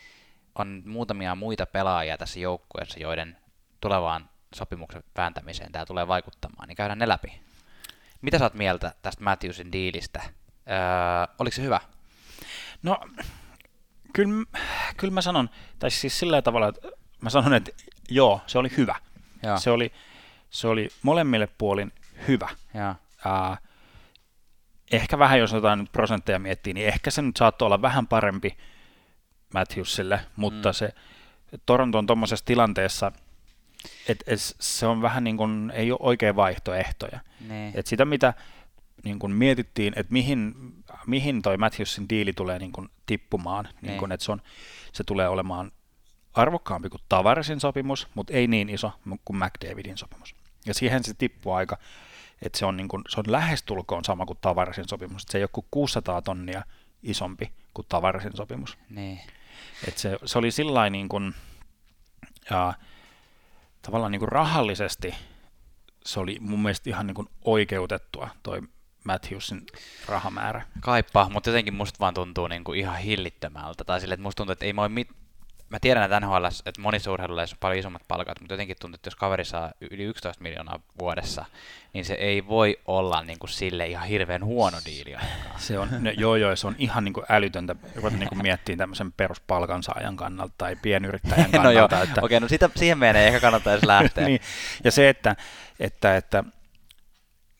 [0.54, 3.36] on muutamia muita pelaajia tässä joukkueessa, joiden
[3.80, 7.40] tulevaan sopimuksen vääntämiseen tämä tulee vaikuttamaan, niin käydään ne läpi.
[8.22, 10.22] Mitä sä oot mieltä tästä Matthewsin diilistä?
[10.22, 11.80] Öö, oliko se hyvä?
[12.82, 13.00] No,
[14.16, 14.44] kyllä,
[14.96, 16.88] kyllä mä sanon, tai siis sillä tavalla, että
[17.20, 17.70] mä sanon, että
[18.10, 18.94] joo, se oli hyvä.
[19.42, 19.58] Joo.
[19.58, 19.92] Se oli,
[20.50, 21.92] se oli molemmille puolin
[22.28, 22.48] hyvä.
[22.74, 22.94] Joo.
[23.24, 23.56] Ää,
[24.92, 28.56] ehkä vähän, jos jotain prosentteja miettii, niin ehkä se nyt saattoi olla vähän parempi
[29.54, 30.70] Matthewsille, mutta Mm.
[30.70, 30.74] mm.
[30.74, 30.94] se
[31.66, 33.12] Toronto on tuommoisessa tilanteessa,
[34.08, 37.20] että et se on vähän niin kuin, ei ole oikein vaihtoehtoja.
[37.48, 37.72] Niin.
[37.74, 38.34] Et sitä, mitä
[39.06, 40.54] niin kuin mietittiin, että mihin,
[41.06, 43.98] mihin toi Matthewsin diili tulee niin kuin tippumaan, niin Niin.
[43.98, 44.42] kuin, että se, on,
[44.92, 45.72] se tulee olemaan
[46.34, 48.92] arvokkaampi kuin Tavarisin sopimus, mutta ei niin iso
[49.24, 50.34] kuin McDavidin sopimus.
[50.66, 51.78] Ja siihen se tippuu aika,
[52.42, 55.22] että se on, niin kuin, se on lähestulkoon sama kuin Tavarisin sopimus.
[55.22, 56.62] Et se ei ole kuin 600 tonnia
[57.02, 58.78] isompi kuin Tavarisin sopimus.
[58.90, 59.20] niin.
[59.88, 61.34] Et se, se oli sillä niin kuin,
[62.50, 62.74] ja,
[63.82, 65.14] tavallaan niin kuin rahallisesti
[66.04, 68.62] se oli mun mielestä ihan niin kuin oikeutettua toi
[69.06, 69.62] Matthewsin
[70.08, 70.62] rahamäärä.
[70.80, 73.84] Kaippaa, mutta jotenkin musta vaan tuntuu niinku ihan hillittömältä.
[73.84, 75.08] Tai sille, että musta tuntuu, että ei moi mit...
[75.68, 79.06] Mä tiedän, että NHL, että monissa urheiluissa on paljon isommat palkat, mutta jotenkin tuntuu, että
[79.06, 81.44] jos kaveri saa yli 11 miljoonaa vuodessa,
[81.92, 85.60] niin se ei voi olla niin kuin sille ihan hirveän huono diili ainakaan.
[85.60, 88.78] Se on, ne, joo joo, se on ihan niin kuin älytöntä, ruveta niin kuin miettimään
[88.78, 92.10] tämmöisen peruspalkansaajan kannalta tai pienyrittäjän no joo, kannalta.
[92.10, 94.26] että, okei, no sitä, siihen meidän ei ehkä kannata edes lähteä.
[94.26, 94.40] niin,
[94.84, 95.36] ja se, että,
[95.80, 96.44] että, että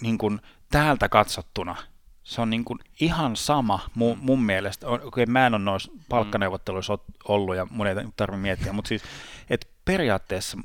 [0.03, 1.77] niin kuin täältä katsottuna
[2.25, 4.89] se on niin kuin ihan sama mun, mun mielestä.
[4.89, 9.03] Okei, mä en ole noissa palkkaneuvotteluissa ot- ollut ja mun ei tarvitse miettiä, mutta siis,
[9.51, 10.59] että periaatteessa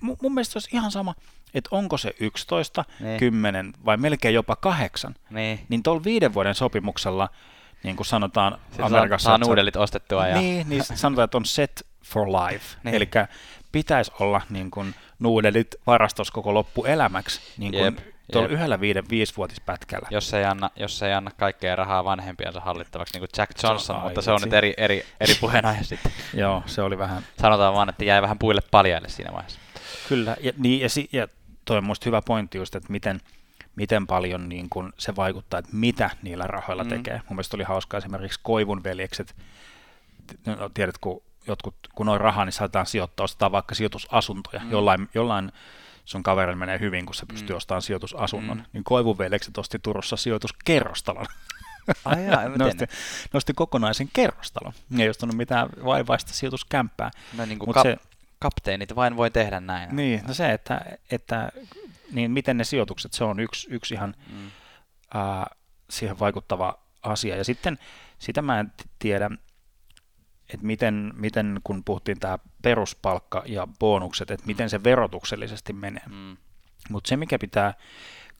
[0.00, 1.14] mun, mun mielestä se olisi ihan sama,
[1.54, 3.18] että onko se 11, Niin.
[3.18, 5.60] 10 vai melkein jopa kahdeksan, Niin.
[5.68, 7.28] niin tuolla viiden vuoden sopimuksella,
[7.82, 11.86] niin kuin sanotaan Sitten Amerikassa, saa nuudelit ostettua ja niin, niin sanotaan, että on set
[12.04, 12.76] for life.
[12.84, 12.94] Niin.
[12.94, 13.08] Eli
[13.72, 17.98] pitäisi olla niin kuin, nuudelit varastossa koko loppuelämäksi niin kuin Jep,
[18.32, 18.54] tuolla jep.
[18.54, 20.08] yhdellä viiden, viisivuotispätkällä.
[20.10, 24.02] jos ei, anna, jos ei anna kaikkea rahaa vanhempiansa hallittavaksi, niin kuin Jack Johnson, ai
[24.02, 26.12] mutta se on nyt eri, eri, eri puheenaihe sitten.
[26.34, 29.60] Joo, se oli vähän, Sanotaan vaan, että jäi vähän puille paljaille siinä vaiheessa.
[30.08, 31.28] kyllä, ja, niin, ja, si, ja
[31.64, 33.20] toi on musta hyvä pointti just, että miten,
[33.76, 36.88] miten paljon niin kun se vaikuttaa, että mitä niillä rahoilla Mm.
[36.90, 37.14] tekee.
[37.14, 39.36] Mun mielestä oli hauska esimerkiksi Koivun veljekset,
[40.46, 44.60] no, tiedät, kun jotkut, kun on rahaa, niin saatetaan sijoittaa, ostetaan vaikka sijoitusasuntoja.
[44.64, 44.70] Mm.
[44.70, 45.52] Jollain, jollain
[46.04, 47.52] sun kaverilla menee hyvin, kun se pystyy Mm.
[47.52, 47.56] mm.
[47.56, 48.56] ostamaan sijoitusasunnon.
[48.56, 48.62] Mm.
[48.62, 48.68] Mm.
[48.72, 51.26] Niin Koivun veljekset osti Turussa sijoituskerrostalon.
[52.04, 52.96] Ai jaa, en mä ne osti, tiennyt.
[53.32, 54.72] ne osti kokonaisen kerrostalon.
[54.90, 57.10] Ne ei ostanut mitään vaivaista sijoituskämppää.
[57.36, 57.96] No niin kuin Mut kap- se,
[58.38, 59.96] kapteenit vain voi tehdä näin.
[59.96, 61.52] niin, no se, että, että
[62.12, 64.50] niin miten ne sijoitukset, se on yksi, yksi ihan Mm.
[65.14, 65.46] ää,
[65.90, 67.36] siihen vaikuttava asia.
[67.36, 67.78] Ja sitten
[68.18, 69.30] sitä mä en tiedä,
[70.54, 76.02] että miten, miten kun puhuttiin tämä peruspalkka ja bonukset, että miten se verotuksellisesti menee.
[76.10, 76.36] Mm.
[76.90, 77.74] Mutta se, mikä pitää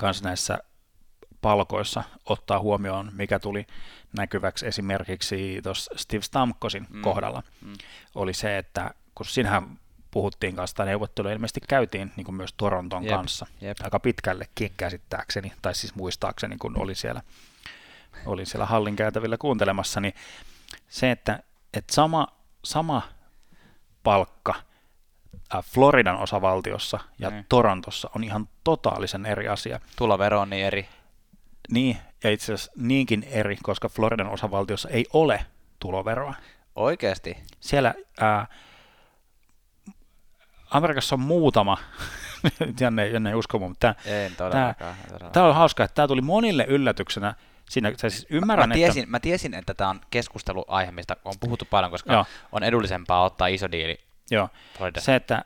[0.02, 0.58] myös näissä
[1.40, 3.66] palkoissa ottaa huomioon, mikä tuli
[4.16, 7.02] näkyväksi esimerkiksi tuossa Steve Stamkosin Mm.
[7.02, 7.72] kohdalla, Mm.
[8.14, 9.78] oli se, että kun sinähän
[10.10, 13.76] puhuttiin kanssa, tai neuvottelu ilmeisesti käytiin niin kuin myös Toronton Jep, kanssa jep.
[13.82, 17.22] aika pitkällekin käsittääkseni, tai siis muistaakseni, kun oli siellä,
[18.26, 20.14] oli siellä hallin käytävillä kuuntelemassa, niin
[20.88, 21.42] se, että,
[21.76, 22.26] että sama,
[22.64, 23.02] sama
[24.02, 24.54] palkka
[25.54, 27.46] äh, Floridan osavaltiossa ja Niin.
[27.48, 29.80] Torontossa on ihan totaalisen eri asia.
[29.96, 30.88] Tulovero on niin eri.
[31.70, 35.46] Niin, ja itse asiassa niinkin eri, koska Floridan osavaltiossa ei ole
[35.78, 36.34] tuloveroa.
[36.76, 37.36] Oikeesti?
[37.60, 38.46] Siellä ää,
[40.70, 41.78] Amerikassa on muutama,
[42.80, 44.90] Janne, Janne ei usko mua, mutta tämä, En todellakaan.
[44.90, 45.32] en todellakaan.
[45.32, 47.34] tämä on hauska, että tämä tuli monille yllätyksenä.
[47.70, 51.64] Siinä, sä siis ymmärrän, mä, tiesin, mä tiesin, että tämä on keskusteluaihe, mistä on puhuttu
[51.70, 52.24] paljon, koska Joo.
[52.52, 54.48] on edullisempaa ottaa iso diili että, joo,
[54.78, 55.06] Floridassa.
[55.06, 55.44] se, että,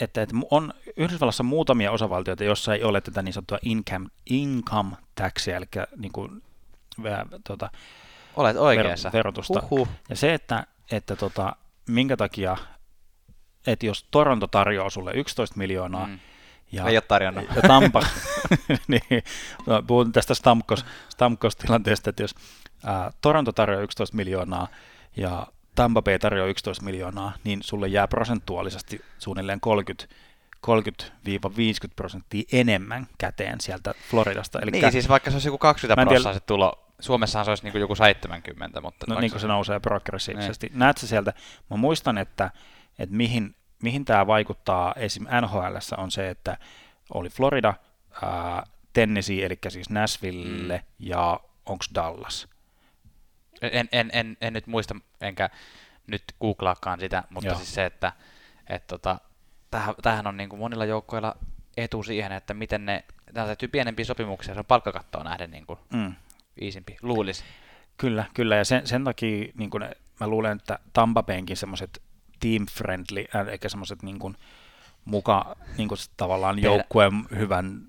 [0.00, 5.56] että, että on Yhdysvallassa muutamia osavaltioita, joissa ei ole tätä niin sanottua income, income taxia,
[5.56, 6.42] eli niin kuin,
[7.02, 7.70] vä, tota,
[8.36, 9.08] Olet oikeassa.
[9.08, 9.62] Ver- verotusta.
[9.70, 9.88] Huhhuh.
[10.08, 11.56] Ja se, että, että tota,
[11.88, 12.56] minkä takia,
[13.66, 16.18] että jos Toronto tarjoaa sulle 11 miljoonaa Mm.
[16.72, 17.44] Ja, Ei ole tarjonnut.
[17.56, 18.02] Ja Tampa,
[18.88, 19.22] niin,
[19.66, 22.34] no, puhun tästä Stamkos, Stamkos-tilanteesta, että jos
[22.84, 24.68] ää, Toronto tarjoaa 11 miljoonaa
[25.16, 30.14] ja Tampa Bay tarjoaa 11 miljoonaa, niin sulle jää prosentuaalisesti suunnilleen 30
[30.66, 30.70] 30-50
[31.96, 34.60] prosenttia enemmän käteen sieltä Floridasta.
[34.60, 37.72] Eli niin, siis vaikka se olisi joku 20 prosenttia se tulo, Suomessahan se olisi niin
[37.72, 39.06] kuin joku 70, mutta...
[39.08, 40.66] No niin kuin se nousee progressiivisesti.
[40.66, 40.78] Niin.
[40.78, 41.32] Näet sieltä?
[41.70, 42.50] Mä muistan, että,
[42.98, 45.26] että mihin, mihin tämä vaikuttaa esim.
[45.40, 46.56] NHL on se, että
[47.14, 47.74] oli Florida,
[48.22, 50.84] ää, Tennessee, eli siis Nashville mm.
[50.98, 52.48] ja onko Dallas?
[53.62, 55.50] En, en, en, en, nyt muista, enkä
[56.06, 57.56] nyt googlaakaan sitä, mutta Joo.
[57.56, 58.12] siis se, että
[58.68, 59.20] et tota,
[59.70, 61.36] tähän, tähän on niin kuin monilla joukkoilla
[61.76, 65.78] etu siihen, että miten ne, nämä täytyy pienempiä sopimuksia, se on palkkakattoa nähden niin kuin
[65.92, 66.14] mm.
[66.60, 67.44] viisimpi, luulisi.
[67.96, 69.84] Kyllä, kyllä, ja sen, sen takia niin kuin
[70.20, 72.02] mä luulen, että Tampa Baynkin semmoiset
[72.42, 74.36] team friendly, äh, eikä semmoiset niin kuin,
[75.04, 77.82] muka niin kuin tavallaan joukkueen hyvän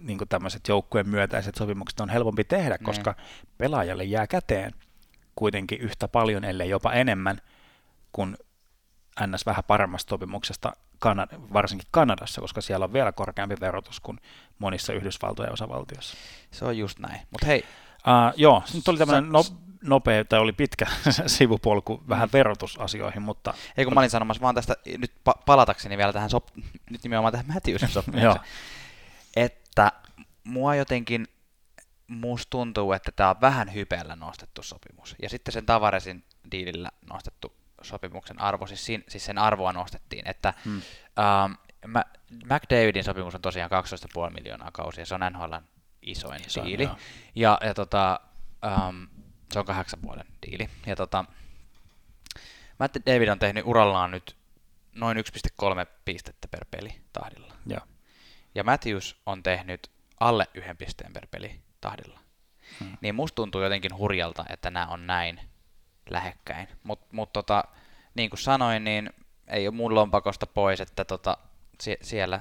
[0.00, 2.84] niin kuin tämmöiset joukkueen myötäiset sopimukset on helpompi tehdä, mm.
[2.84, 3.14] koska
[3.58, 4.72] pelaajalle jää käteen
[5.36, 7.40] kuitenkin yhtä paljon, ellei jopa enemmän
[8.12, 8.36] kuin
[9.26, 10.72] NS vähän paremmasta sopimuksesta,
[11.52, 14.18] varsinkin Kanadassa, koska siellä on vielä korkeampi verotus kuin
[14.58, 16.16] monissa Yhdysvaltojen osavaltioissa.
[16.50, 17.20] Se on just näin.
[17.30, 17.64] Mutta hei.
[17.96, 19.44] Uh, joo, nyt oli tämmöinen no,
[19.86, 20.86] nopea, tai oli pitkä
[21.26, 23.54] sivupolku vähän verotusasioihin, mutta...
[23.76, 27.32] Ei kun mä olin sanomassa vaan tästä, nyt pa- palatakseni vielä tähän, sop- nyt nimenomaan
[27.32, 28.40] tähän Matthewsin sopimukseen,
[29.36, 29.92] että
[30.44, 31.26] mua jotenkin,
[32.06, 37.52] musta tuntuu, että tämä on vähän hypeellä nostettu sopimus, ja sitten sen Tavaresin diilillä nostettu
[37.82, 40.82] sopimuksen arvo, siis, siinä, siis sen arvoa nostettiin, että hmm.
[41.18, 41.52] ähm,
[42.44, 43.70] McDavidin sopimus on tosiaan
[44.28, 45.54] 12,5 miljoonaa kausia, se on NHL
[46.02, 46.96] isoin Iso, diili, joo.
[47.34, 48.20] ja, ja tota,
[48.64, 49.04] ähm,
[49.52, 51.24] se on kahdeksan vuoden diili, ja tota,
[52.78, 54.36] Matt David on tehnyt urallaan nyt
[54.92, 57.54] noin 1,3 pistettä per peli tahdilla.
[57.66, 57.80] Ja,
[58.54, 62.20] ja Matthews on tehnyt alle yhden pisteen per peli tahdilla.
[62.80, 62.96] Hmm.
[63.00, 65.40] Niin musta tuntuu jotenkin hurjalta, että nämä on näin
[66.10, 66.68] lähekkäin.
[66.82, 67.64] Mutta mut tota,
[68.14, 69.10] niin kuin sanoin, niin
[69.48, 71.38] ei ole mun lompakosta pois, että tota,
[71.82, 72.40] sie- siellä...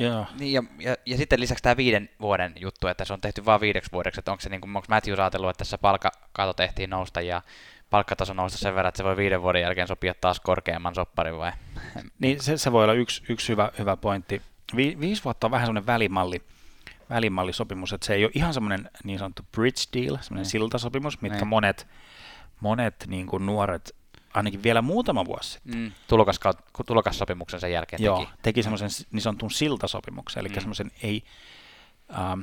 [0.00, 3.44] Ja, niin, ja, ja, ja, sitten lisäksi tämä viiden vuoden juttu, että se on tehty
[3.44, 6.90] vain viideksi vuodeksi, että onko se niin kuin, onko Matthews ajatellut, että tässä palkkakato tehtiin
[6.90, 7.42] nousta ja
[7.90, 11.52] palkkataso nousta sen verran, että se voi viiden vuoden jälkeen sopia taas korkeamman sopparin vai?
[12.18, 14.42] Niin se, se voi olla yksi, yksi hyvä, hyvä pointti.
[14.76, 16.42] Vi, viisi vuotta on vähän semmoinen välimalli,
[17.10, 20.50] välimallisopimus, että se ei ole ihan semmoinen niin sanottu bridge deal, semmoinen mm.
[20.50, 21.48] siltasopimus, mitkä mm.
[21.48, 21.86] monet
[22.60, 23.94] monet niin kuin nuoret,
[24.34, 25.74] ainakin vielä muutama vuosi sitten.
[25.74, 25.92] Mm.
[26.08, 26.40] Tulokas,
[26.86, 28.30] tulokassopimuksen sen jälkeen Joo, teki.
[28.42, 30.54] teki semmoisen niin sanotun siltasopimuksen, eli mm.
[30.54, 31.22] semmoisen ei,
[32.18, 32.40] ähm,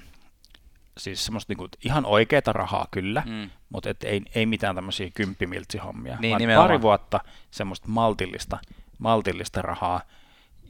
[0.98, 3.50] siis semmoista niin kuin, ihan oikeaa rahaa kyllä, mm.
[3.70, 7.20] mutta et ei, ei mitään tämmöisiä kymppimiltsihommia, niin, vaan pari vuotta
[7.52, 8.58] semmoista maltillista,
[9.00, 10.02] maltillista rahaa,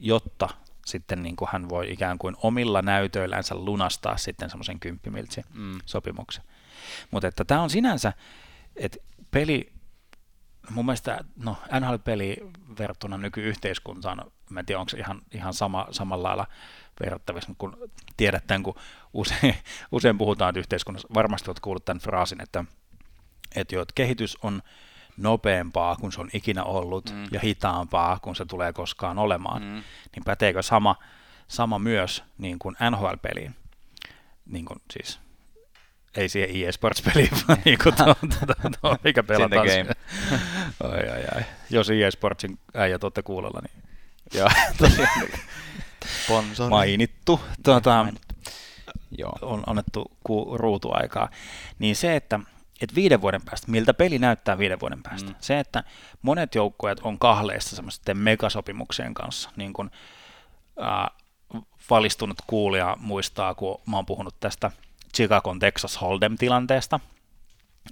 [0.00, 0.48] jotta
[0.86, 5.78] sitten niin kuin hän voi ikään kuin omilla näytöillänsä lunastaa sitten semmoisen kymppimiltsi mm.
[5.86, 6.44] sopimuksen.
[7.10, 8.12] Mutta että tämä on sinänsä,
[8.76, 8.98] että
[9.30, 9.72] peli,
[10.70, 12.36] mun mielestä no, NHL-peli
[12.78, 16.46] verrattuna nykyyhteiskuntaan, mä en tiedä onko se ihan, ihan sama, samalla lailla
[17.00, 18.74] verrattavissa, mutta kun tiedätte, kun
[19.12, 19.54] usein,
[19.92, 22.64] usein puhutaan että yhteiskunnassa, varmasti olet kuullut tämän fraasin, että,
[23.56, 24.62] että, jo, että kehitys on
[25.16, 27.24] nopeampaa kuin se on ikinä ollut mm.
[27.30, 29.82] ja hitaampaa kuin se tulee koskaan olemaan, mm.
[30.14, 30.96] niin päteekö sama,
[31.48, 33.54] sama myös niin kuin NHL-peliin?
[34.46, 35.20] Niin kuin, siis
[36.16, 39.66] ei siihen EA Sports-peliin, vaan niin kuin tuo, tuo, tuo, mikä pelataan.
[39.66, 39.92] game.
[40.92, 41.42] ai, ai, ai.
[41.70, 43.84] Jos EA Sportsin äijät olette kuulolla, niin
[44.34, 44.48] Joo,
[44.78, 45.28] tosiaan.
[46.24, 46.70] Sponsori.
[46.70, 47.40] Mainittu.
[47.64, 48.06] Tuota,
[49.18, 49.32] Joo.
[49.42, 51.30] On annettu ku, ruutuaikaa.
[51.78, 52.40] Niin se, että
[52.80, 55.30] että viiden vuoden päästä, miltä peli näyttää viiden vuoden päästä.
[55.30, 55.36] Mm.
[55.40, 55.84] Se, että
[56.22, 59.90] monet joukkueet on kahleissa semmoisten megasopimuksien kanssa, niin kuin
[60.82, 61.10] äh,
[61.90, 64.70] valistunut kuulija muistaa, kun mä oon puhunut tästä–
[65.14, 67.00] Chicagon Texas Hold'em-tilanteesta.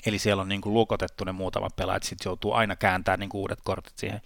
[0.06, 3.40] Eli siellä on niin kuin lukotettu ne muutamat pelaajat, sitten joutuu aina kääntämään niin kuin
[3.40, 4.20] uudet kortit siihen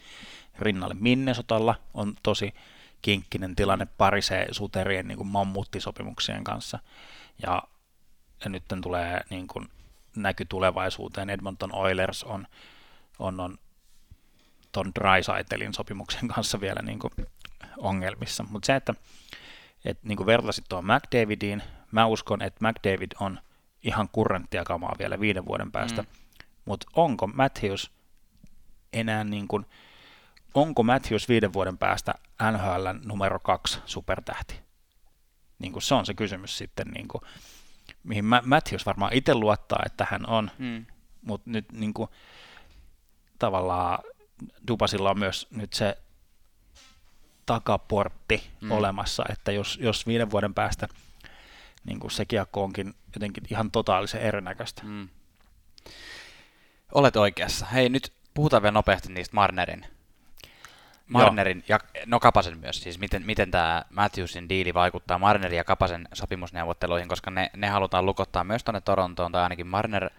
[0.59, 0.95] rinnalle.
[0.99, 2.55] Minnesotalla on tosi
[3.03, 6.79] kinkkinen tilanne parisee suterien niin kuin mammuttisopimuksien kanssa.
[7.43, 7.63] Ja,
[8.45, 9.69] ja nyt tulee niin kuin
[10.17, 11.31] näky tulevaisuuteen.
[11.31, 12.47] Edmonton Oilers on,
[13.19, 13.59] on, on
[14.73, 17.13] ton Drysaitelin sopimuksen kanssa vielä niin kuin
[17.77, 18.45] ongelmissa.
[18.51, 18.95] Mutta se, että
[19.85, 23.41] et niin kuin vertaisit tuon McDavidiin, mä uskon, että McDavid on
[23.83, 26.09] ihan kurrenttia kamaa vielä viiden vuoden päästä, mm.
[26.65, 27.91] mutta onko Matthews
[28.93, 29.67] enää niin kuin,
[30.55, 32.15] onko Matthews viiden vuoden päästä
[32.53, 34.61] NHL numero kaksi supertähti?
[35.59, 37.23] Niin kuin se on se kysymys sitten, niin kuin,
[38.05, 40.87] mihin Matthews varmaan itse luottaa, että hän on, mm.
[41.23, 42.11] mutta nyt niin kuin,
[43.39, 43.99] tavallaan
[44.69, 45.99] Dubasilla on myös nyt se
[47.47, 48.71] takaportti mm.
[48.71, 50.89] olemassa, että jos, jos viiden vuoden päästä
[51.85, 54.83] niin kuin se kiekko onkin jotenkin ihan totaalisen erinäköistä.
[54.85, 55.09] Mm.
[56.95, 57.67] Olet oikeassa.
[57.67, 59.87] Hei, nyt puhutaan vielä nopeasti niistä Marnerin
[61.09, 66.09] Marnerin ja no Kapasen myös, siis miten, miten tämä Matthewsin diili vaikuttaa Marnerin ja Kapasen
[66.13, 70.11] sopimusneuvotteluihin, koska ne, ne halutaan lukottaa myös tuonne Torontoon, tai ainakin Marner,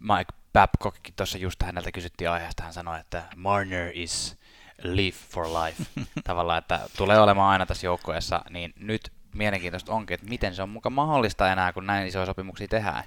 [0.00, 4.36] Mike Babcockkin tuossa just häneltä kysyttiin aiheesta, hän sanoi, että Marner is
[4.82, 5.84] live for life,
[6.24, 10.68] tavallaan, että tulee olemaan aina tässä joukkueessa, niin nyt mielenkiintoista onkin, että miten se on
[10.68, 13.04] mukaan mahdollista enää, kun näin isoja sopimuksia tehdään.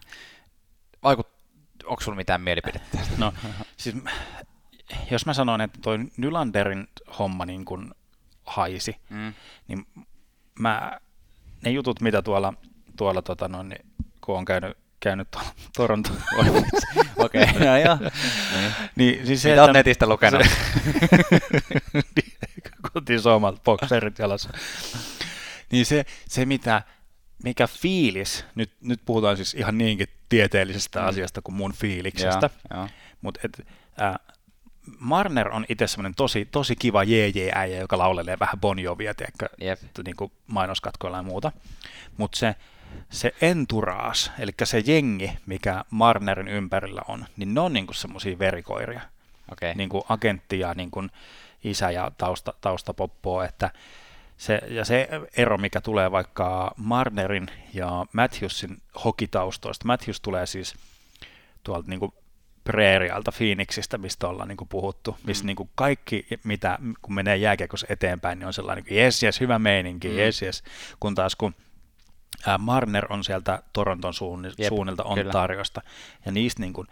[1.04, 1.28] Vaikut,
[1.86, 2.98] onko sulla mitään mielipidettä?
[3.18, 3.34] No,
[3.78, 3.96] siis
[5.12, 6.88] jos mä sanon, että toi Nylanderin
[7.20, 7.92] homma niin kuin
[8.46, 9.34] haisi, mm.
[9.68, 9.88] niin
[10.60, 11.00] mä,
[11.62, 12.54] ne jutut, mitä tuolla,
[12.98, 13.86] tuolla tota noin, niin,
[14.22, 16.10] kun on käynyt, käynyt tuolla Toronto.
[17.16, 17.98] Okei, okay, joo, joo.
[17.98, 18.74] Niin.
[18.96, 20.42] niin, siis se, mitä että, netistä lukenut?
[22.94, 24.50] Kotiin suomalta bokserit jalassa.
[25.72, 26.82] Niin se, se mitä,
[27.44, 31.08] mikä fiilis, nyt, nyt puhutaan siis ihan niinkin tieteellisestä mm.
[31.08, 32.50] asiasta kuin mun fiiliksestä,
[33.22, 33.40] mutta
[34.02, 34.16] äh,
[35.00, 39.80] Marner on itse semmoinen tosi, tosi kiva JJ-äijä, joka laulelee vähän Bon Jovia, tiedätkö, yep.
[40.06, 41.52] niin kuin mainoskatkoilla ja muuta.
[42.18, 42.56] Mutta se,
[43.10, 49.02] se enturaas, eli se jengi, mikä Marnerin ympärillä on, niin ne on niin semmoisia verikoiria.
[49.52, 49.74] Okay.
[49.76, 51.10] Niin kuin agentti ja niin kuin
[51.64, 53.72] isä ja tausta, taustapoppoa, että
[54.40, 60.76] se, ja se ero, mikä tulee vaikka Marnerin ja Matthewsin hokitaustoista, Matthews tulee siis
[61.64, 62.14] tuolta niin kuin
[62.64, 65.48] Preerialta, Phoenixista, mistä ollaan niin kuin puhuttu, missä mm.
[65.48, 69.60] niin kuin kaikki, mitä, kun menee jääkiekossa eteenpäin, niin on sellainen, niin jes, jes, hyvä
[69.60, 70.18] meininki, mm.
[70.18, 70.64] jes, jes,
[71.00, 71.56] kun taas kun
[72.60, 75.82] Marner on sieltä Toronton suunnilta Ontariosta,
[76.26, 76.88] ja niistä niin kuin,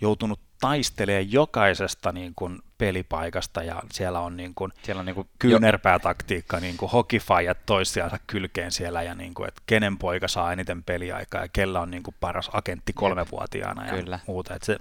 [0.00, 5.28] joutunut taistelemaan jokaisesta niin kuin pelipaikasta ja siellä on, niin kuin siellä on niin kuin
[5.38, 10.82] kyynärpäätaktiikka, niin kuin hokifajat toisiansa kylkeen siellä ja niin kuin, että kenen poika saa eniten
[10.82, 14.18] peliaikaa ja kellä on niin kuin paras agentti kolmevuotiaana ja Kyllä.
[14.26, 14.54] muuta.
[14.54, 14.78] Että se,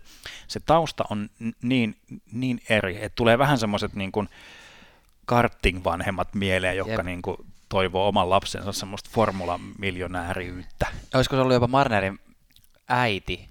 [0.47, 1.29] se tausta on
[1.61, 1.95] niin,
[2.31, 4.29] niin eri, että tulee vähän semmoiset niin kuin
[5.25, 7.37] karting-vanhemmat mieleen, jotka niin kuin
[7.69, 10.87] toivoo oman lapsensa semmoista formula-miljonääriyttä.
[11.13, 12.19] Olisiko se ollut jopa Marnerin
[12.87, 13.49] äiti,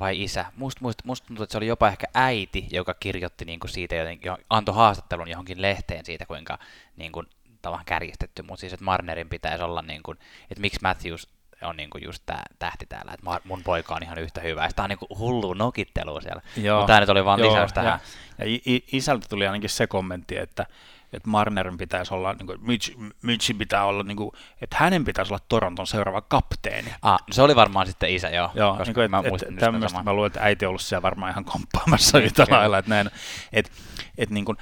[0.00, 0.44] vai isä.
[0.56, 3.94] Musta, musta, musta tuntuu, että se oli jopa ehkä äiti, joka kirjoitti niin kuin siitä
[3.94, 6.58] jotenkin, antoi haastattelun johonkin lehteen siitä, kuinka
[6.96, 7.26] niin kuin,
[7.62, 10.18] tavallaan kärjistetty, mutta siis, että Marnerin pitäisi olla, niin kuin,
[10.50, 11.28] että miksi Matthews
[11.62, 14.68] on niin kuin just tämä tähti täällä, että mun poika on ihan yhtä hyvä.
[14.68, 16.42] Sitä on niin kuin hullu nokittelua siellä.
[16.56, 18.00] Joo, mutta tämä nyt oli vaan lisäys tähän.
[18.38, 20.66] Ja, ja isältä tuli ainakin se kommentti, että,
[21.12, 25.32] että Marnerin pitäisi olla, niin kuin, Mitch, Mitchin pitää olla, niin kuin, että hänen pitäisi
[25.32, 26.94] olla Toronton seuraava kapteeni.
[27.02, 28.50] Ah, no se oli varmaan sitten isä, joo.
[28.54, 31.02] Joo, koska niin kuin, mä et, et, tämmöistä mä luulen, että äiti on ollut siellä
[31.02, 33.10] varmaan ihan komppaamassa yhtä lailla, että näin,
[33.52, 33.72] että
[34.18, 34.58] et, niin kuin,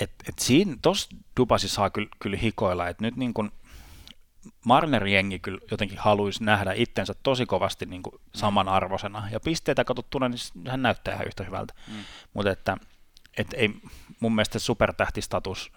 [0.00, 3.52] et, et siinä, tossa Dubasi saa kyllä, kyllä hikoilla, että nyt niin kuin,
[4.64, 8.20] Marnerin jengi kyllä jotenkin haluaisi nähdä itsensä tosi kovasti niin kuin mm.
[8.34, 11.94] samanarvoisena, ja pisteitä katsottuna, niin hän näyttää ihan yhtä hyvältä, mm.
[12.34, 12.76] mutta että
[13.36, 13.70] et ei,
[14.20, 15.72] mun mielestä supertähtistatus,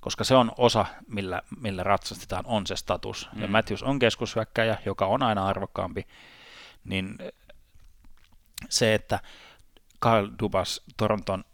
[0.00, 3.28] koska se on osa, millä, millä ratsastetaan, on se status.
[3.34, 3.42] Mm.
[3.42, 6.06] Ja Matthews on keskushyökkäjä, joka on aina arvokkaampi,
[6.84, 7.18] niin
[8.68, 9.20] se, että
[10.00, 11.44] Kyle Dubas, Toronton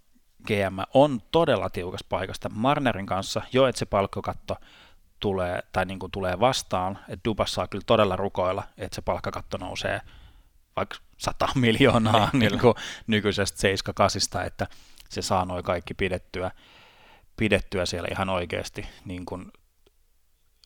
[0.46, 4.56] GM, on todella tiukassa paikasta Marnerin kanssa, jo että se palkkakatto
[5.20, 9.56] tulee, tai niin kuin tulee vastaan, että Dubas saa kyllä todella rukoilla, että se palkkakatto
[9.56, 10.00] nousee
[10.76, 12.74] vaikka 100 miljoonaa niin kuin
[13.06, 14.66] nykyisestä 7 että
[15.09, 16.51] se saa noin kaikki pidettyä,
[17.37, 19.53] pidettyä siellä ihan oikeasti, niin kuin,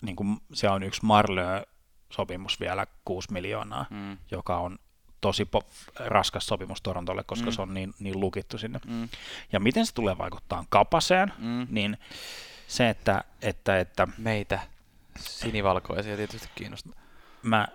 [0.03, 4.19] niin kuin se on yksi Marlö-sopimus vielä 6 miljoonaa, mm.
[4.31, 4.79] joka on
[5.21, 7.53] tosi po- raskas sopimus Torontolle, koska mm.
[7.53, 8.81] se on niin, niin lukittu sinne.
[8.87, 9.09] Mm.
[9.53, 11.67] Ja miten se tulee vaikuttaa kapaseen, mm.
[11.71, 11.99] niin
[12.67, 14.09] se, että, että, että...
[14.19, 14.61] Meitä
[15.19, 16.93] sinivalkoisia tietysti kiinnostaa.
[17.43, 17.69] Mä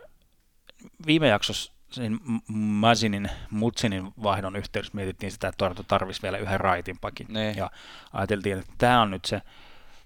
[1.07, 2.19] viime jaksossa sen
[2.53, 7.27] Masinin, Mutsinin vaihdon yhteydessä mietittiin sitä, että Toronto tarvisi vielä yhden raitinpakin.
[7.29, 7.51] Ne.
[7.51, 7.71] Ja
[8.13, 9.41] ajateltiin, että tämä on nyt se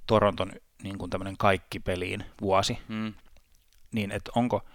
[0.07, 0.51] Toronton
[0.84, 2.77] niin kuin tämmöinen kaikki peliin vuosi.
[2.88, 3.13] Mm.
[3.91, 4.65] Niin, että onko,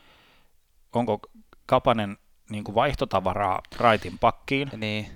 [0.92, 1.20] onko
[1.66, 2.16] Kapanen
[2.50, 5.06] niin kuin vaihtotavaraa raitin pakkiin niin.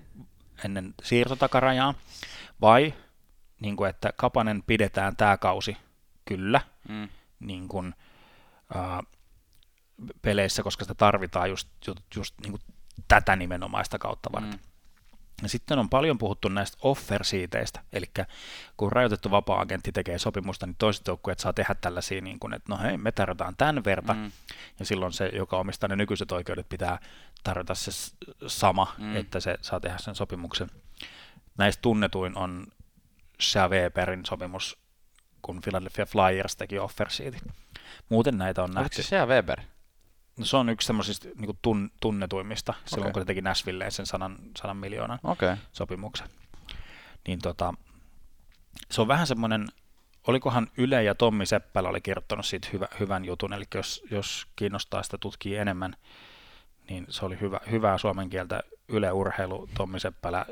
[0.64, 1.95] ennen siirtotakarajaa,
[2.61, 2.95] vai
[3.61, 5.76] niin kuin, että Kapanen pidetään tämä kausi
[6.24, 7.09] kyllä, mm.
[7.41, 7.95] niin kuin,
[8.74, 9.07] uh,
[10.22, 12.62] peleissä, koska sitä tarvitaan just, just, just niin kuin
[13.09, 14.53] tätä nimenomaista kautta varten.
[14.53, 14.70] Mm.
[15.42, 18.07] Ja sitten on paljon puhuttu näistä offer-siiteistä, eli
[18.76, 22.78] kun rajoitettu vapaa-agentti tekee sopimusta, niin toiset joukkueet saa tehdä tällaisia, niin kuin, että no
[22.82, 24.32] hei, me tarjotaan tämän verta, mm.
[24.78, 26.98] ja silloin se, joka omistaa ne nykyiset oikeudet, pitää
[27.42, 27.90] tarjota se
[28.46, 29.16] sama, mm.
[29.16, 30.70] että se saa tehdä sen sopimuksen.
[31.59, 32.66] Näistä tunnetuin on
[33.68, 34.78] Weberin sopimus,
[35.42, 37.38] kun Philadelphia Flyers teki offersiiti.
[38.09, 39.03] Muuten näitä on Oliko nähty.
[39.03, 39.61] se Shea Weber?
[40.41, 43.12] No, se on yksi semmoisista niin tun, tunnetuimmista, silloin Okei.
[43.12, 45.18] kun ne teki Nashvilleen sen sadan, sadan miljoonan.
[45.22, 45.57] Okay.
[45.72, 46.28] sopimuksen.
[47.26, 47.74] Niin tota,
[48.91, 49.66] se on vähän semmoinen,
[50.26, 55.03] olikohan Yle ja Tommi Seppälä oli kirjoittanut siitä hyvä, hyvän jutun, eli jos, jos kiinnostaa
[55.03, 55.97] sitä tutkii enemmän,
[56.91, 60.47] niin se oli hyvä, hyvää suomen kieltä Yle Urheilu, Tommi Seppälä,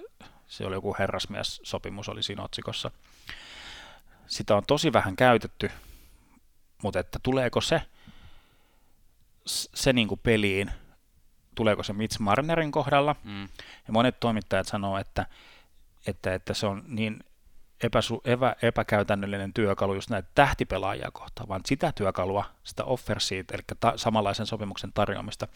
[0.49, 2.91] se oli joku herrasmies-sopimus oli siinä otsikossa.
[4.27, 5.71] Sitä on tosi vähän käytetty,
[6.83, 7.83] mutta että tuleeko se,
[9.75, 10.71] se niin kuin peliin,
[11.55, 13.43] tuleeko se Mitch Marnerin kohdalla, Mm.
[13.87, 15.27] ja monet toimittajat sanoo, että,
[16.07, 17.19] että, että se on niin
[17.83, 23.63] epäsu, epä, epäkäytännöllinen työkalu just näitä tähtipelaajia kohtaan, vaan sitä työkalua, sitä offer sheet, eli
[23.81, 25.49] ta, samanlaisen sopimuksen tarjoamista,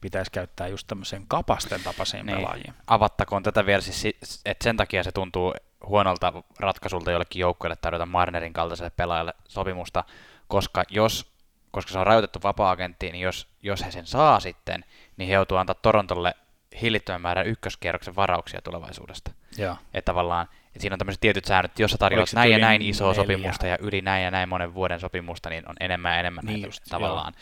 [0.00, 2.36] pitäisi käyttää just tämmöiseen kapasten tapaisiin Niin.
[2.38, 2.74] pelaajiin.
[2.86, 5.54] Avattakoon tätä vielä siis, si- että sen takia se tuntuu
[5.86, 10.04] huonolta ratkaisulta jollekin joukkueelle tarjota Marnerin kaltaiselle pelaajalle sopimusta,
[10.48, 11.35] koska jos
[11.76, 14.84] koska se on rajoitettu vapaa-agentti, niin jos, jos he sen saa sitten,
[15.16, 16.34] niin he joutuu antaa Torontolle
[16.82, 19.30] hillittömän määrän ykköskierroksen varauksia tulevaisuudesta.
[19.58, 19.76] Joo.
[19.94, 22.82] Että tavallaan, että siinä on tämmöiset tietyt säännöt, että jos sä tarjoat näin ja näin
[22.82, 23.22] isoa neljä?
[23.22, 26.52] sopimusta ja yli näin ja näin monen vuoden sopimusta, niin on enemmän ja enemmän Niin
[26.52, 27.32] näitä just, tavallaan.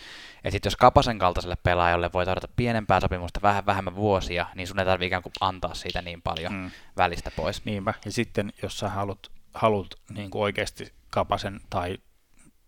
[0.44, 4.78] Ja sitten jos Kapasen kaltaiselle pelaajalle voi tarjota pienempää sopimusta vähän vähemmän vuosia, niin sun
[4.78, 6.70] ei tarvitse ikään kuin antaa siitä niin paljon Mm.
[6.96, 7.64] välistä pois.
[7.64, 7.94] Niinpä.
[8.04, 11.98] Ja sitten, jos sä haluat, haluat niin kuin oikeasti Kapasen tai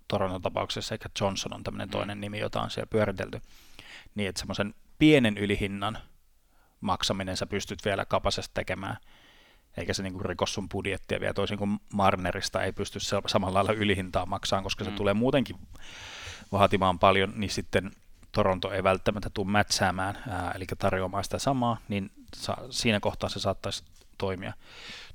[0.08, 3.40] Toronton tapauksessa, eikä Johnson on tämmöinen toinen nimi, jota on siellä pyöritelty,
[4.14, 5.98] niin että semmoisen pienen ylihinnan
[6.80, 8.96] maksaminen sä pystyt vielä Kapasesta tekemään,
[9.76, 14.26] eikä se niinku rikos sun budjettia vielä toisin kuin Marnerista ei pysty samalla lailla ylihintaa
[14.26, 14.96] maksamaan, koska se Mm.
[14.96, 15.56] tulee muutenkin
[16.52, 17.90] vaatimaan paljon, niin sitten
[18.32, 23.40] Toronto ei välttämättä tule mätsäämään, ää, eli tarjoamaan sitä samaa, niin sa- siinä kohtaa se
[23.40, 23.84] saattaisi
[24.18, 24.52] toimia,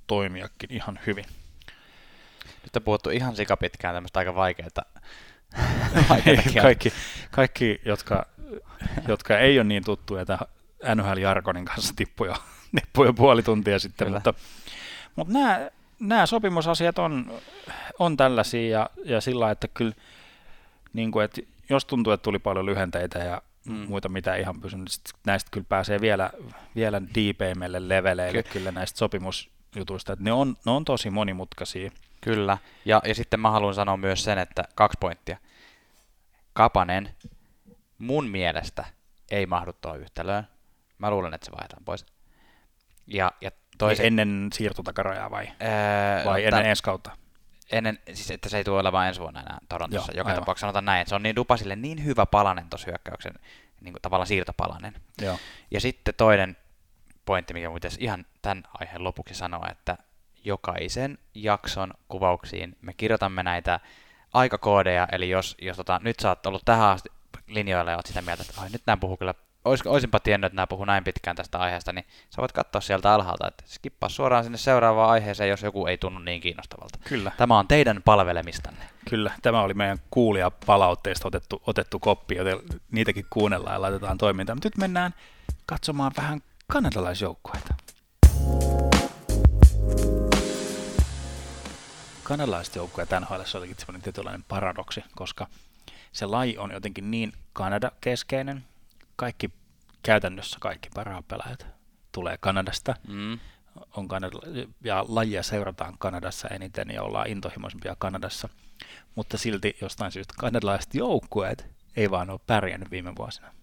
[0.08, 1.26] toimiakin ihan hyvin.
[2.72, 4.70] Nyt on puhuttu ihan sikapitkään tämmöistä aika vaikeaa.
[6.62, 6.94] kaikki,
[7.32, 8.26] kaikki jotka,
[9.08, 10.48] jotka ei ole niin tuttuja tämän
[10.96, 12.34] NHL-jargonin kanssa tippu jo,
[12.82, 14.18] tippu jo puoli tuntia sitten, Kyllä.
[14.18, 14.34] mutta,
[15.16, 15.70] mutta nämä,
[16.00, 17.42] nämä sopimusasiat on,
[18.00, 19.94] on tällaisia ja, ja sillä että kyllä
[20.94, 23.86] niin kuin, että jos tuntuu, että tuli paljon lyhenteitä ja Mm.
[23.88, 26.30] muita mitä ihan pysynyt, niin sit näistä kyllä pääsee vielä,
[26.76, 28.54] vielä diipeimmille leveleille Ky- kyllä.
[28.54, 31.92] kyllä näistä sopimusjutuista, että ne on, ne on tosi monimutkaisia.
[32.22, 32.58] Kyllä.
[32.86, 35.38] Ja, ja sitten mä haluan sanoa myös sen, että kaksi pointtia.
[36.54, 37.16] Kapanen
[37.98, 38.86] mun mielestä
[39.32, 40.48] ei mahdu tuohon yhtälöön.
[40.98, 42.06] Mä luulen, että se vaihdetaan pois.
[43.08, 44.06] Ja, ja toiset...
[44.06, 47.12] Ennen siirtotakarajaa vai, Öö, vai ennen ensi kautta?
[47.72, 50.12] ennen, siis että se ei tule olemaan ensi vuonna enää Torontossa.
[50.12, 50.42] Joo, Joka aivan.
[50.42, 53.34] tapauksessa sanotaan näin, että se on niin Dupasille niin hyvä palanen tuossa hyökkäyksen,
[53.82, 54.94] niin kuin tavallaan siirtopalanen.
[55.22, 55.38] Joo.
[55.72, 56.58] Ja sitten toinen
[57.26, 59.98] pointti, mikä pitäisi ihan tämän aiheen lopuksi sanoa, että
[60.44, 63.80] jokaisen jakson kuvauksiin me kirjoitamme näitä
[64.34, 67.10] aikakoodeja, eli jos, jos tota, nyt sä oot ollut tähän asti
[67.48, 69.34] linjoilla ja oot sitä mieltä, että Ai, nyt nämä puhuu kyllä,
[69.66, 73.14] ois, oisinpa tiennyt, että nämä puhuu näin pitkään tästä aiheesta, niin sä voit katsoa sieltä
[73.14, 77.00] alhaalta, että skippaa suoraan sinne seuraavaan aiheeseen, jos joku ei tunnu niin kiinnostavalta.
[77.04, 77.32] Kyllä.
[77.38, 78.86] Tämä on teidän palvelemistanne.
[79.10, 82.58] Kyllä, tämä oli meidän kuulija palautteista otettu, otettu koppi, joten
[82.92, 84.58] niitäkin kuunnellaan ja laitetaan toimintaan.
[84.58, 85.14] Mutta nyt mennään
[85.66, 87.74] katsomaan vähän kanadalaisjoukkueita.
[92.24, 95.48] Kanadalaiset joukkueet NHL olikin semmoinen tietynlainen paradoksi, koska
[96.12, 98.64] se laji on jotenkin niin Kanada-keskeinen.
[99.16, 99.50] Kaikki,
[100.04, 101.66] käytännössä kaikki parhaat pelaajat
[102.12, 103.40] tulee Kanadasta Mm.
[103.98, 104.38] on Kanada,
[104.84, 108.50] ja lajia seurataan Kanadassa eniten ja ollaan intohimoisempia Kanadassa,
[109.16, 111.66] mutta silti jostain syystä kanadalaiset joukkueet
[111.96, 113.54] ei vaan ole pärjännyt viime vuosina.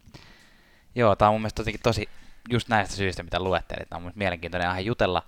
[0.95, 2.09] Joo, tämä on mun mielestä tosi,
[2.49, 5.23] just näistä syistä, mitä luettelit, tämä on mielenkiintoinen aihe jutella.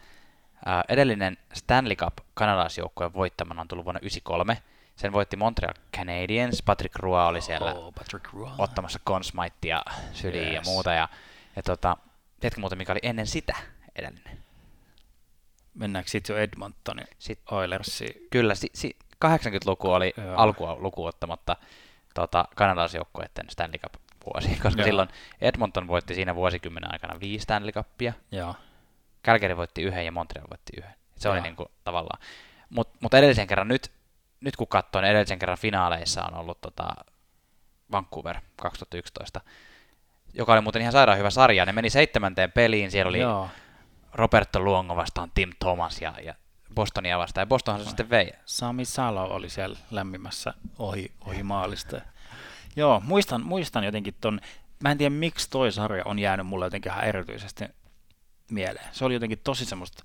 [0.67, 4.63] Ää, edellinen Stanley Cup kanadalaisjoukkueen voittamana on tullut vuonna 1993.
[4.97, 8.51] Sen voitti Montreal Canadiens, Patrick Roy oli siellä Oh, Patrick Roy.
[8.59, 9.83] ottamassa Consmaitea
[10.13, 10.55] syliin yes.
[10.55, 10.93] ja muuta.
[10.93, 11.09] Ja,
[11.57, 11.97] ja tota,
[12.41, 13.57] tiedätkö muuten, mikä oli ennen sitä
[13.97, 14.39] edellinen?
[15.75, 18.27] Mennäänkö sitten jo Edmontonin Sitten, Oilersi?
[18.31, 20.37] kyllä, si, si, 80-luku oli Joo.
[20.37, 21.57] alkua lukuun ottamatta
[22.15, 24.87] tota, kanadalaisjoukkueiden Stanley Cup-vuosi, koska Joo.
[24.87, 25.09] silloin
[25.41, 28.55] Edmonton voitti siinä vuosikymmenen aikana viisi Stanley Cupia, Joo.
[29.25, 30.95] Calgary voitti yhden ja Montreal voitti yhden.
[31.17, 32.21] Se oli niin kuin, tavallaan.
[32.71, 33.93] Mutta mut edellisen kerran nyt,
[34.41, 36.89] nyt kun katsoin, niin edellisen kerran finaaleissa on ollut tota
[37.93, 39.41] Vancouver 2011,
[40.35, 41.67] joka oli muuten ihan sairaan hyvä sarja.
[41.67, 43.49] Ne meni seitsemänteen peliin, siellä oli Joo.
[44.15, 46.35] Roberto Luongo vastaan Tim Thomas ja, ja
[46.75, 48.33] Bostonia vastaan, ja Bostonhan se sitten vei.
[48.45, 52.01] Sami Salo oli siellä lämmimässä ohi, ohi maalista.
[52.77, 54.41] Joo, muistan, muistan jotenkin ton,
[54.83, 57.65] mä en tiedä miksi toi sarja on jäänyt mulle jotenkin ihan erityisesti
[58.51, 58.89] mieleen.
[58.93, 60.05] Se oli jotenkin tosi semmoista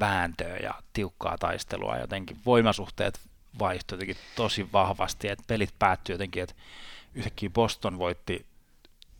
[0.00, 3.20] vääntöä ja tiukkaa taistelua, jotenkin voimasuhteet
[3.58, 6.54] vaihtui jotenkin tosi vahvasti, että pelit päättyi jotenkin, että
[7.14, 8.46] yhtäkkiä Boston voitti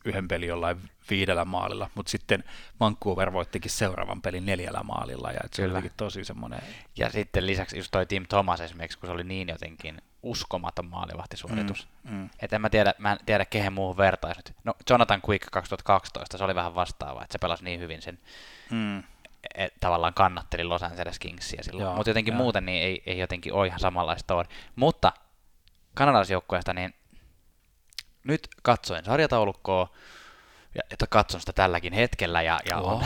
[0.04, 2.44] yhden pelin jollain viidellä maalilla, mutta sitten
[2.80, 6.60] Vancouver voittikin seuraavan pelin neljällä maalilla, ja se oli tosi semmoinen...
[6.96, 11.88] Ja sitten lisäksi just toi Tim Thomas esimerkiksi, kun se oli niin jotenkin uskomaton maalivahtisuoritus.
[12.04, 12.30] Mm, mm.
[12.40, 14.52] Et en mä tiedä, mä en tiedä kehen muuhun vertaisi nyt.
[14.64, 18.18] No Jonathan Quick 2012, se oli vähän vastaava, että se pelasi niin hyvin sen
[18.70, 19.02] mm.
[19.54, 21.96] et, tavallaan kannatteli Los Angeles Kingsia silloin.
[21.96, 22.42] Mutta jotenkin joo.
[22.42, 24.48] muuten niin ei, ei jotenkin ole ihan samanlaista story.
[24.76, 25.12] Mutta
[25.94, 26.94] kanadalaisjoukkueesta niin
[28.28, 29.88] nyt katsoin sarjataulukkoa,
[30.74, 32.42] ja että katson sitä tälläkin hetkellä.
[32.42, 33.04] Ja, ja, on,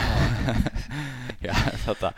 [1.47, 1.55] ja
[1.85, 2.11] tota,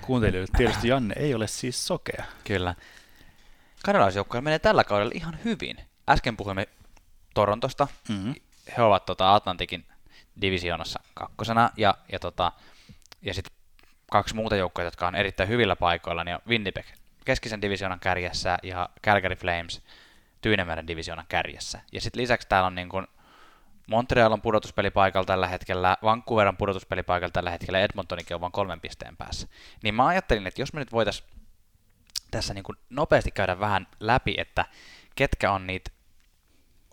[0.00, 2.24] Kuuntelijoille tietysti Janne ei ole siis sokea.
[2.44, 2.74] Kyllä.
[3.84, 5.76] Kanadalaisjoukkue menee tällä kaudella ihan hyvin.
[6.08, 6.68] Äsken puhuimme
[7.34, 7.88] Torontosta.
[8.08, 8.34] Mm-hmm.
[8.76, 9.86] He ovat tota, Atlantikin
[10.40, 11.70] divisioonassa kakkosena.
[11.76, 12.52] Ja, ja, tota,
[13.22, 13.56] ja sitten
[14.10, 16.86] kaksi muuta joukkoa, jotka on erittäin hyvillä paikoilla, niin on Winnipeg
[17.24, 19.82] keskisen divisioonan kärjessä ja Calgary Flames
[20.42, 21.80] Tyynemeren divisioonan kärjessä.
[21.92, 23.06] Ja sitten lisäksi täällä on niin kuin
[23.86, 29.16] Montreal on pudotuspelipaikalla tällä hetkellä, Vancouver on pudotuspelipaikalla tällä hetkellä, Edmontonikin on vain kolmen pisteen
[29.16, 29.48] päässä.
[29.82, 31.28] Niin mä ajattelin, että jos me nyt voitaisiin
[32.30, 34.64] tässä niin kuin nopeasti käydä vähän läpi, että
[35.14, 35.90] ketkä on niitä,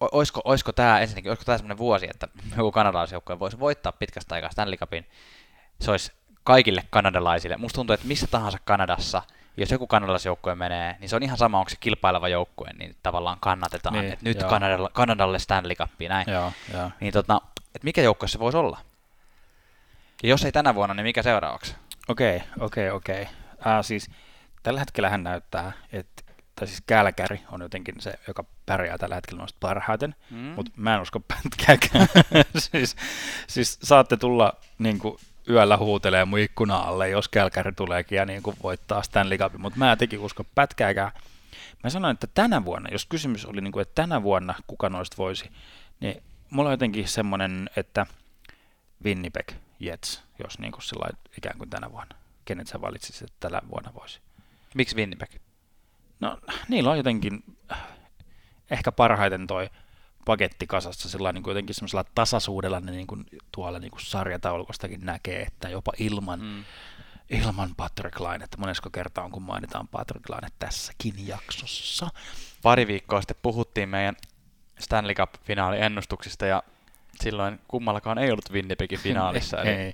[0.01, 2.27] olisiko, olisiko tämä ensinnäkin, olisiko tämä sellainen vuosi, että
[2.57, 5.05] joku kanadalaisjoukkue voisi voittaa pitkästä aikaa Stanley Cupin,
[5.81, 6.11] se olisi
[6.43, 7.57] kaikille kanadalaisille.
[7.57, 9.21] Musta tuntuu, että missä tahansa Kanadassa–
[9.59, 13.37] jos joku kanadalaisjoukkue menee, niin se on ihan sama, onko se kilpaileva joukkue, niin tavallaan
[13.39, 16.31] kannatetaan, niin, että nyt Kanadalle, Kanadalle Stanley Cup, näin.
[16.31, 16.91] Joo, joo.
[16.99, 17.41] Niin tota,
[17.75, 18.77] että mikä joukkue se voisi olla?
[20.23, 21.75] Ja jos ei tänä vuonna, niin mikä seuraavaksi?
[22.07, 23.27] Okei, okei, okei.
[23.81, 24.09] Siis
[24.63, 26.23] tällä hetkellä hän näyttää, että
[26.59, 30.37] tai siis Kälkäri on jotenkin se, joka pärjää tällä hetkellä noista parhaiten, mm.
[30.37, 32.07] mutta mä en usko pätkääkään.
[32.71, 32.95] siis,
[33.47, 35.19] siis saatte tulla niin kuin,
[35.49, 39.79] yöllä huutelee mun ikkuna alle, jos Kälkäri tuleekin ja niin kuin voittaa Stanley Cupin, mutta
[39.79, 41.11] mä en teki usko pätkääkään.
[41.83, 45.17] Mä sanoin, että tänä vuonna, jos kysymys oli, niin kuin, että tänä vuonna kuka noista
[45.17, 45.51] voisi,
[45.99, 48.05] niin mulla on jotenkin semmoinen, että
[49.05, 52.15] Winnipeg Jets, jos niin kuin sillä ikään kuin tänä vuonna.
[52.45, 54.19] Kenet sä valitsisit, että tänä vuonna voisi?
[54.75, 55.29] Miksi Winnipeg?
[56.19, 57.43] No, niillä on jotenkin
[58.71, 59.69] ehkä parhaiten toi
[60.25, 65.05] paketti kasassa sillä niin kuin jotenkin semmoisella tasaisuudella ne niin kuin tuolla niin kuin sarjataulukostakin
[65.05, 66.63] näkee, että jopa ilman, mm.
[67.29, 72.09] ilman Patrick Laine, että monesko kertaa on kun mainitaan Patrick Laine tässäkin jaksossa.
[72.61, 74.15] Pari viikkoa sitten puhuttiin meidän
[74.79, 76.63] Stanley Cup-finaaliennustuksista ja
[77.21, 79.57] silloin kummallakaan ei ollut Winnipegin finaalissa.
[79.61, 79.69] eli...
[79.69, 79.93] ei.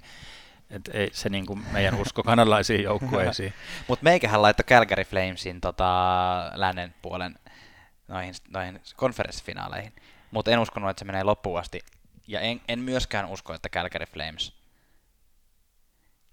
[0.69, 3.53] Et ei se niin kuin meidän usko kanadalaisiin joukkueisiin.
[3.87, 7.35] Mutta meikähän laittoi Calgary Flamesin tota, lännen puolen
[8.07, 9.93] noihin, noihin konferenssifinaaleihin
[10.35, 11.79] mutta en uskonut, että se menee loppuun asti.
[12.27, 14.53] Ja en, en myöskään usko, että Calgary Flames...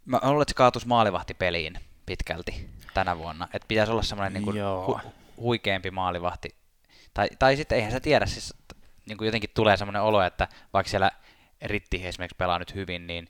[0.04, 3.48] Mä luulen, että se kaatuisi maalivahtipeliin pitkälti tänä vuonna.
[3.54, 5.00] Että pitäisi olla semmoinen niin hu,
[5.36, 6.48] huikeampi maalivahti.
[7.14, 8.54] Tai, tai sitten eihän se tiedä, siis
[9.06, 11.10] niin kuin jotenkin tulee semmoinen olo, että vaikka siellä
[11.62, 13.28] Ritti esimerkiksi pelaa nyt hyvin, niin,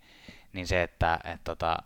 [0.53, 1.77] niin se, että et, tota,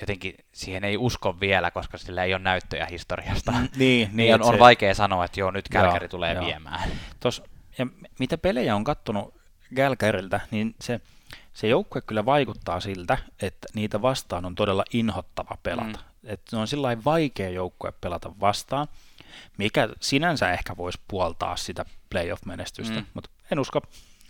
[0.00, 3.52] jotenkin siihen ei usko vielä, koska sillä ei ole näyttöjä historiasta.
[3.52, 4.58] Mm, niin, niin on, on se...
[4.58, 6.46] vaikea sanoa, että joo, nyt Kälkäri tulee joo.
[6.46, 6.90] viemään.
[7.20, 7.42] Tos,
[7.78, 7.86] ja
[8.18, 9.34] mitä pelejä on kattonut
[9.76, 11.00] Gälkäriltä, niin se,
[11.54, 15.98] se joukkue kyllä vaikuttaa siltä, että niitä vastaan on todella inhottava pelata.
[15.98, 16.04] Mm.
[16.24, 18.88] Että se on sillä vaikea joukkue pelata vastaan,
[19.58, 23.06] mikä sinänsä ehkä voisi puoltaa sitä playoff-menestystä, mm.
[23.14, 23.80] mutta en usko.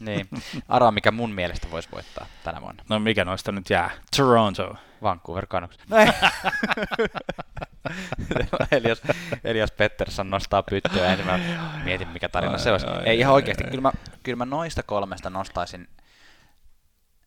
[0.00, 0.28] Niin.
[0.68, 2.84] Arvaa, mikä mun mielestä voisi voittaa tänä vuonna.
[2.88, 3.90] No mikä noista nyt jää?
[4.16, 4.76] Toronto.
[5.02, 5.78] Vancouver Canucks.
[8.70, 9.02] Elias,
[9.44, 11.38] Elias Pettersson nostaa pyttyä niin mä
[11.84, 12.86] mietin mikä tarina se olisi.
[13.04, 15.88] Ei ihan oikeasti, kyllä mä, kyllä mä noista kolmesta nostaisin,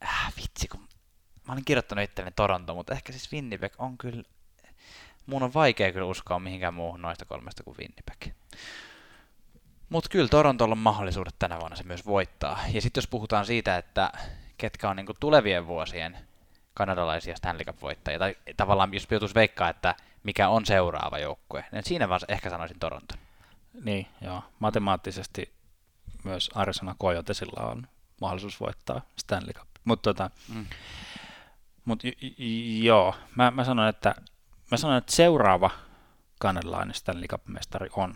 [0.03, 0.88] äh, vitsi kun
[1.47, 4.24] mä olin kirjoittanut itselleni Toronto, mutta ehkä siis Winnipeg on kyllä,
[5.26, 8.36] mun on vaikea kyllä uskoa mihinkään muuhun noista kolmesta kuin Winnipeg.
[9.89, 12.60] Mutta kyllä Torontolla on mahdollisuudet tänä vuonna se myös voittaa.
[12.74, 14.12] Ja sitten jos puhutaan siitä, että
[14.58, 16.18] ketkä on niinku tulevien vuosien
[16.74, 19.95] kanadalaisia Stanley Cup-voittajia, tai tavallaan jos joutuisi veikkaa, että
[20.28, 23.19] mikä on seuraava joukkue, niin siinä vaan ehkä sanoisin Toronton.
[23.84, 24.43] Niin, joo.
[24.59, 25.53] Matemaattisesti
[26.23, 27.88] myös Arizona Coyotesilla on
[28.21, 29.67] mahdollisuus voittaa Stanley Cup.
[29.84, 30.65] Mutta tota, mm.
[31.86, 32.07] mut, j-
[32.38, 34.15] j- joo, mä, mä, sanon, että,
[34.71, 35.69] mä sanon, että seuraava
[36.39, 38.15] kanadalainen Stanley Cup-mestari on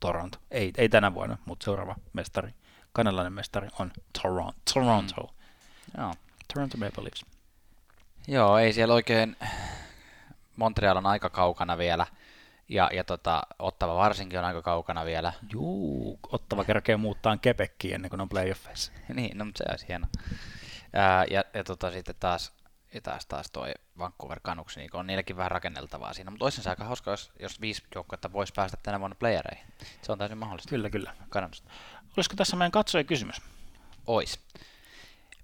[0.00, 0.38] Toronto.
[0.50, 2.54] Ei, ei tänä vuonna, mutta seuraava mestari,
[2.92, 3.92] kanadalainen mestari on
[4.22, 4.60] Toronto.
[4.74, 5.22] Toronto.
[5.22, 6.00] Mm.
[6.00, 6.14] Joo.
[6.54, 7.26] Toronto Maple Leafs.
[8.28, 9.36] Joo, ei siellä oikein,
[10.60, 12.06] Montreal on aika kaukana vielä,
[12.68, 15.32] ja, ja tota, Ottava varsinkin on aika kaukana vielä.
[15.52, 18.92] Juu, Ottava kerkee muuttaa Kepekkiin ennen kuin on playoffeissa.
[19.14, 20.06] niin, no mutta se olisi hieno.
[20.92, 22.52] Ää, ja ja tota, sitten taas
[22.94, 26.70] ja taas, taas toi Vancouver Canucks, niin on niilläkin vähän rakenneltavaa siinä, mutta olisi se
[26.70, 29.66] aika hauska, jos, jos viisi joukkuetta voisi päästä tänä vuonna playereihin.
[30.02, 30.70] Se on täysin mahdollista.
[30.70, 31.14] Kyllä, kyllä.
[31.28, 31.70] Kanadasta.
[32.16, 33.42] Olisiko tässä meidän katsoja kysymys?
[34.06, 34.40] Ois.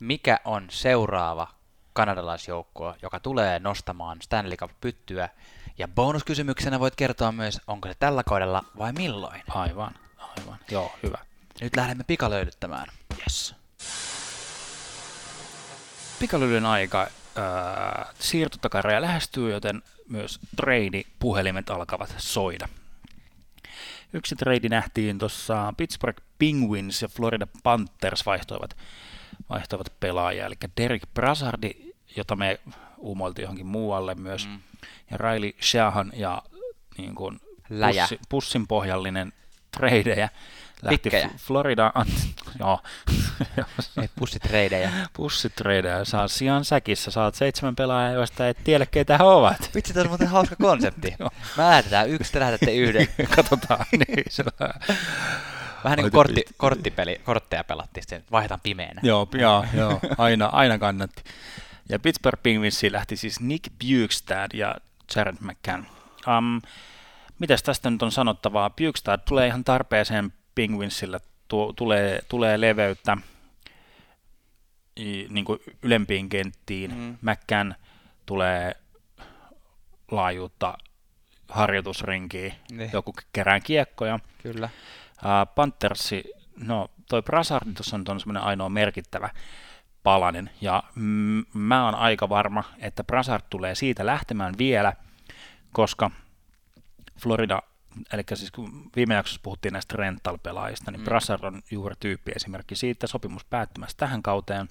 [0.01, 1.49] Mikä on seuraava
[1.97, 5.29] kanadalaisjoukkue, joka tulee nostamaan Stanley Cup-pyttyä?
[5.79, 9.43] Ja bonuskysymyksenä voit kertoa myös, onko se tällä kaudella vai milloin?
[9.49, 10.59] Aivan, aivan.
[10.71, 11.19] Joo, hyvä.
[11.61, 12.87] Nyt lähdemme pikalöydyttämään.
[13.21, 13.55] Yes.
[16.19, 22.69] Pikalylyn aika äh, siirtotakaraja lähestyy, joten myös trade-puhelimet alkavat soida.
[24.13, 28.77] Yksi trade nähtiin tuossa Pittsburgh Penguins ja Florida Panthers vaihtoivat,
[29.51, 31.71] vaihtoivat pelaajia, eli Derek Brassardi,
[32.17, 32.61] jota me
[32.99, 34.59] uumoiltiin johonkin muualle myös, mm.
[35.11, 36.43] ja Riley Shahan ja
[36.99, 39.33] niin kuin pussi, pussin pohjallinen
[39.79, 40.29] tradeja
[40.83, 41.31] lähti Pikkejä.
[41.37, 41.93] Florida,
[42.61, 42.81] joo,
[44.03, 44.91] Ei pussitreidejä.
[45.17, 49.71] pussitreidejä, saa sijaan säkissä, saat seitsemän pelaajaa, joista et tiedä keitä he ovat.
[49.75, 51.15] Vitsi, tämä on muuten hauska konsepti.
[51.19, 51.31] Joo.
[51.57, 53.09] Me lähetetään yksi, te lähetätte yhden.
[53.37, 54.69] Katsotaan, niin se on.
[55.87, 59.01] Vähän niin kuin kortti, korttipeli, kortteja pelattiin, sitten vaihdetaan pimeänä.
[59.05, 61.23] Joo, joo, joo, aina, aina kannatti.
[61.89, 64.75] Ja Pittsburgh Penguinsiin lähti siis Nick Bukestad ja
[65.17, 65.87] Jared McCann.
[66.39, 66.63] Um,
[67.39, 68.71] mitäs tästä nyt on sanottavaa?
[68.71, 73.17] Bukestad tulee ihan tarpeeseen Penguinsille, tu- tulee, tulee leveyttä
[75.29, 76.91] niin kuin ylempiin kenttiin.
[76.91, 76.97] Mm.
[77.01, 77.17] Mm.
[77.31, 77.75] McCann
[78.27, 78.75] tulee
[80.11, 80.79] laajuutta
[81.49, 82.91] harjoitusrinkiin, Niin.
[82.93, 84.19] joku kerään kiekkoja.
[84.43, 84.69] Kyllä.
[85.55, 86.25] Panthersi,
[86.57, 89.31] no toi Brassard tuossa on semmoinen ainoa merkittävä
[90.03, 94.93] palanen, ja mm, mä oon aika varma, että Brassard tulee siitä lähtemään vielä,
[95.73, 96.11] koska
[97.21, 97.63] Florida,
[98.13, 101.05] eli siis kun viime jaksossa puhuttiin näistä rental-pelaajista, niin Mm.
[101.05, 104.69] Brassard on juuri tyyppi esimerkki siitä, sopimus päättymässä tähän kauteen.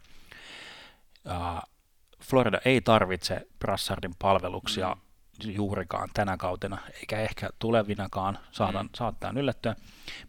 [2.22, 5.02] Florida ei tarvitse Brassardin palveluksia Mm.
[5.44, 8.90] Juurikaan tänä kautena, eikä ehkä tulevinakaan, saatan, Mm.
[8.90, 8.96] mm.
[8.96, 9.76] saattaa yllättyä,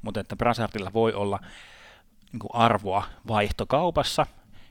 [0.03, 1.41] mutta että Brassardilla voi olla
[2.33, 4.27] niin kuin arvoa vaihtokaupassa,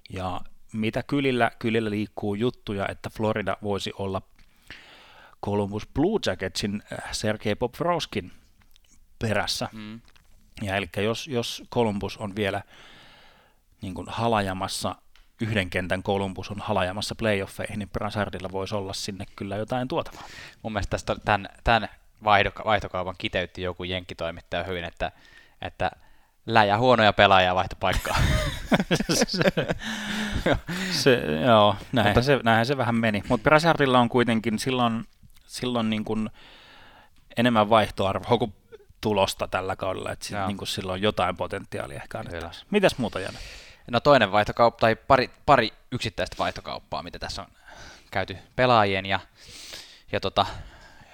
[0.09, 0.41] ja
[0.73, 4.21] mitä kylillä, kylillä liikkuu juttuja, että Florida voisi olla
[5.45, 8.31] Columbus Blue Jacketsin äh, Sergei Bobrovskin
[9.19, 9.69] perässä.
[9.71, 10.01] Mm.
[10.61, 12.61] Ja eli jos, jos Columbus on vielä
[13.81, 14.95] niin kuin halajamassa,
[15.41, 20.23] yhden kentän Columbus on halajamassa playoffeihin, niin Brassardilla voisi olla sinne kyllä jotain tuotavaa.
[20.63, 21.89] Mun mielestä tästä, tämän, tämän
[22.23, 25.11] vaihdoka- vaihtokaupan kiteytti joku jenkkitoimittaja hyvin, että,
[25.61, 25.91] että
[26.45, 28.17] läjä huonoja pelaajia vaihtopaikkaa.
[30.91, 33.23] Se, joo, näinhän, se, näinhän se vähän meni.
[33.29, 35.05] Mutta Brassardilla on kuitenkin silloin,
[35.47, 36.29] silloin niin kuin
[37.37, 38.53] enemmän vaihtoarvoa kuin
[39.01, 42.67] tulosta tällä kaudella, että sit niin kuin silloin jotain potentiaalia ehkä annettaisiin.
[42.71, 43.37] Mitäs muuta Jana?
[43.91, 47.47] No toinen vaihtokauppa, tai pari, pari yksittäistä vaihtokauppaa, mitä tässä on
[48.11, 49.19] käyty pelaajien ja,
[50.11, 50.45] ja tota,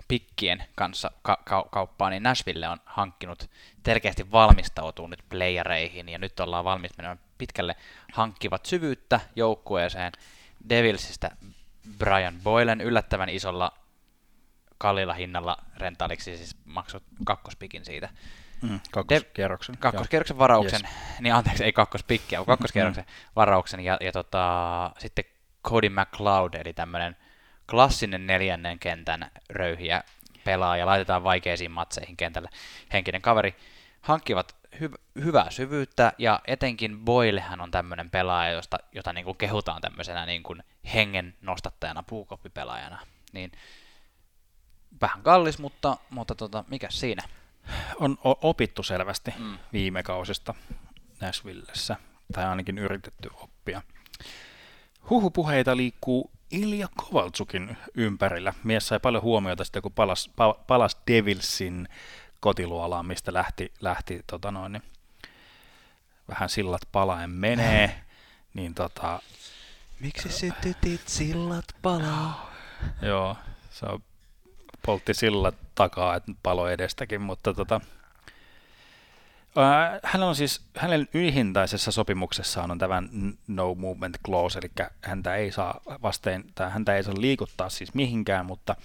[0.07, 3.49] pikkien kanssa ka- ka- kauppaa, niin Nashville on hankkinut
[3.85, 7.75] selkeästi valmistautuu nyt playereihin, ja nyt ollaan valmis menemään pitkälle,
[8.13, 10.11] hankkivat syvyyttä joukkueeseen.
[10.69, 11.31] Devilsistä
[11.97, 13.71] Brian Boylen yllättävän isolla
[14.77, 18.09] kalliilla hinnalla rentaaliksi, siis maksoi kakkospikin siitä.
[18.61, 19.77] Mm, kakkoskierroksen.
[19.77, 20.81] Kakkoskierroksen varauksen,
[21.21, 23.05] niin anteeksi, ei kakkospikkiä, vaan kakkoskierroksen
[23.35, 25.25] varauksen, ja, ja tota, sitten
[25.67, 27.17] Cody McLeod, eli tämmöinen
[27.69, 30.03] klassinen neljännen kentän röyhiä
[30.43, 32.49] pelaaja, laitetaan vaikeisiin matseihin kentälle,
[32.93, 33.55] henkinen kaveri,
[34.01, 39.81] hankkivat hy- hyvää syvyyttä, ja etenkin Boylehän on tämmöinen pelaaja, josta, jota niin kuin kehutaan
[39.81, 42.99] tämmöisenä niin kuin hengen nostattajana, puukoppipelaajana,
[43.33, 43.51] niin
[45.01, 47.23] vähän kallis, mutta, mutta tota, mikä siinä?
[47.99, 49.57] On opittu selvästi Mm.
[49.73, 50.53] viime kausista
[51.21, 51.95] Nashvillessä,
[52.33, 53.81] tai ainakin yritetty oppia.
[55.09, 58.53] Huhupuheita liikkuu Ilja Kovaltsukin ympärillä.
[58.63, 61.87] Mies sai paljon huomiota sitten, kun palas, pa, palas Devilsin
[62.39, 64.83] kotiluolaan, mistä lähti, lähti tota noin, niin
[66.29, 68.01] vähän sillat palaen menee.
[68.53, 69.19] niin tota,
[69.99, 72.51] Miksi sytytit sillat palaa?
[73.01, 73.35] joo,
[73.71, 74.03] se on,
[74.85, 77.81] poltti sillat takaa, että palo edestäkin, mutta tota,
[80.03, 83.03] hän on siis, hänen ylihintaisessa sopimuksessaan on tämä
[83.47, 88.45] no movement clause, eli häntä ei saa vasteen, tai häntä ei saa liikuttaa siis mihinkään,
[88.45, 88.75] mutta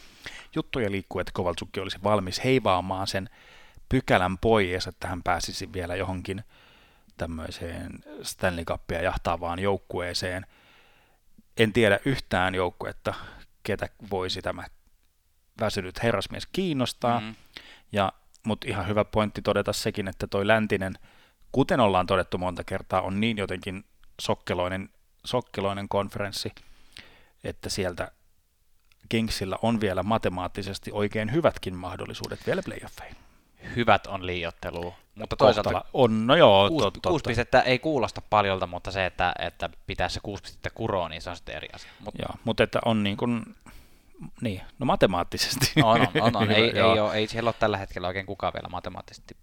[0.55, 3.31] juttuja liikkuu, että Kovaltsukki olisi valmis heivaamaan sen
[3.89, 6.45] pykälän pois, että hän pääsisi vielä johonkin
[7.17, 7.91] tämmöiseen
[8.23, 10.47] Stanley Cupia jahtaavaan joukkueeseen.
[11.57, 13.15] En tiedä yhtään joukkuetta,
[13.63, 14.65] ketä voisi tämä
[15.61, 17.21] väsynyt herrasmies kiinnostaa.
[17.21, 17.35] Mm.
[17.93, 18.13] Ja,
[18.47, 20.95] mutta ihan hyvä pointti todeta sekin, että toi läntinen,
[21.53, 23.85] kuten ollaan todettu monta kertaa, on niin jotenkin
[24.21, 24.91] sokkeloinen,
[25.25, 26.53] sokkeloinen konferenssi,
[27.45, 28.13] että sieltä
[29.09, 33.17] Kingsillä on vielä matemaattisesti oikein hyvätkin mahdollisuudet vielä playoffeihin.
[33.77, 38.23] Hyvät on liiottelu, mutta toisaalta Kohtala on, no joo, kuusi, totta, kuusi pistettä ei kuulosta
[38.31, 41.69] paljolta, mutta se, että, että pitää se kuusi pistettä kuroon, niin se on sitten eri
[41.73, 41.91] asia.
[42.01, 43.43] Mut Joo, mutta että on niin kuin,
[44.41, 45.73] niin, no matemaattisesti.
[45.83, 46.51] on, on, on, on.
[46.51, 46.93] ei, Joo.
[46.95, 49.37] ei, ole, ei siellä ole tällä hetkellä oikein kukaan vielä matemaattisesti.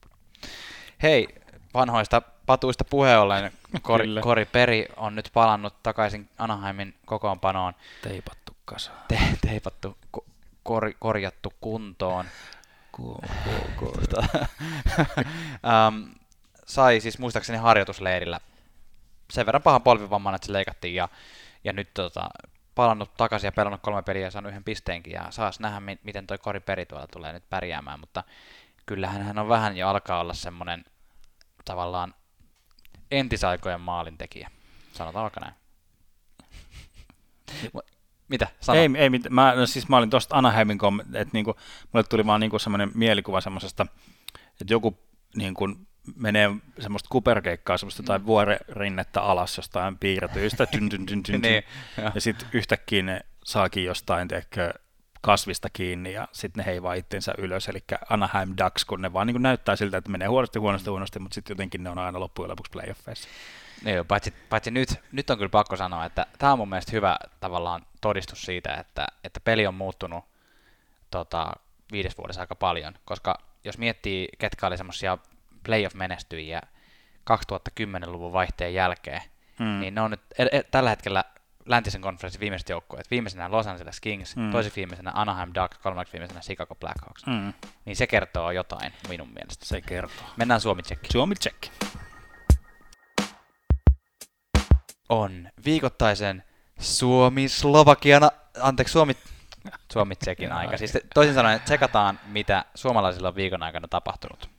[1.03, 1.28] Hei,
[1.74, 3.51] vanhoista patuista puheen ollen,
[3.82, 4.07] Kori.
[4.21, 8.91] Kori Peri on nyt palannut takaisin Anaheimin kokoonpanoon, Teipattu kasa.
[9.07, 10.26] te, teipattu, ko,
[10.63, 12.26] kor, korjattu kuntoon.
[15.63, 16.09] um,
[16.65, 18.39] sai siis muistaakseni harjoitusleirillä
[19.32, 21.09] sen verran pahan polvivamman, että se leikattiin ja,
[21.63, 22.30] ja nyt tota,
[22.76, 26.28] palannut takaisin ja pelannut kolme peliä ja saanut yhden pisteenkin ja saas nähdä, mi- miten
[26.28, 28.24] toi Kori Peri tuolla tulee nyt pärjäämään, mutta
[28.86, 30.86] kyllähän hän on vähän jo alkaa olla semmoinen
[31.65, 32.13] tavallaan
[33.11, 34.51] entisaikojen maalintekijä,
[34.93, 35.53] sanotaan vaikka näin.
[38.28, 38.47] Mitä?
[38.59, 38.80] Sano.
[38.80, 41.55] Ei, ei mit, mä, no siis mä olin tuosta Anaheimin kommentti, että niinku,
[41.93, 43.86] mulle tuli vaan niinku semmoinen mielikuva semmoisesta,
[44.61, 44.99] että joku
[45.36, 45.69] niinku
[46.16, 46.49] menee
[46.80, 51.64] semmoista kuperkeikkaa, semmoista tai vuorerinnettä alas jostain piirretyistä, tyn, tyn, tyn, tyn, Niin,
[52.16, 54.74] ja sitten yhtäkkiä ne saakin jostain tehkö,
[55.22, 59.41] kasvista kiinni ja sitten ne heivaa itsensä ylös, eli Anaheim Ducks, kun ne vaan niin
[59.41, 62.72] näyttää siltä, että menee huonosti, huonosti, huonosti, mutta sitten jotenkin ne on aina loppujen lopuksi
[62.72, 63.30] playoffeissa.
[63.84, 66.91] Niin, joo, paitsi, paitsi nyt, nyt on kyllä pakko sanoa, että tämä on mun mielestä
[66.91, 70.26] hyvä tavallaan todistus siitä, että, että peli on muuttunut
[71.12, 71.54] tota,
[71.91, 75.18] viides vuodessa aika paljon, koska jos miettii, ketkä oli semmoisia
[75.64, 76.61] playoff-menestyjiä
[77.32, 79.22] 2010-luvun vaihteen jälkeen,
[79.59, 79.80] Mm.
[79.80, 81.24] niin ne on nyt e- e- tällä hetkellä
[81.66, 83.11] läntisen konferenssin viimeiset joukkueet.
[83.11, 84.51] Viimeisenä Los Angeles Kings, Mm.
[84.51, 87.26] toiseksi viimeisenä Anaheim Ducks, kolmanneksi viimeisenä Chicago Blackhawks.
[87.26, 87.53] Mm.
[87.86, 89.66] Niin se kertoo jotain minun mielestä.
[89.66, 90.26] se kertoo.
[90.38, 91.11] Mennään Suomi-tsekkiin.
[91.11, 91.64] Suomi check.
[95.09, 96.43] on viikoittaisen
[96.80, 98.30] Suomi-Slovakiana,
[98.61, 99.18] anteeksi Suomi,
[99.93, 100.78] Suomi-tsekin aika.
[100.78, 104.49] Siis toisin sanoen tsekataan, mitä suomalaisilla on viikon aikana tapahtunut.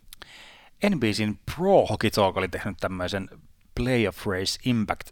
[0.91, 3.29] NBCin Pro Hockey Talk oli tehnyt tämmöisen
[3.75, 5.11] Playoff Race Impact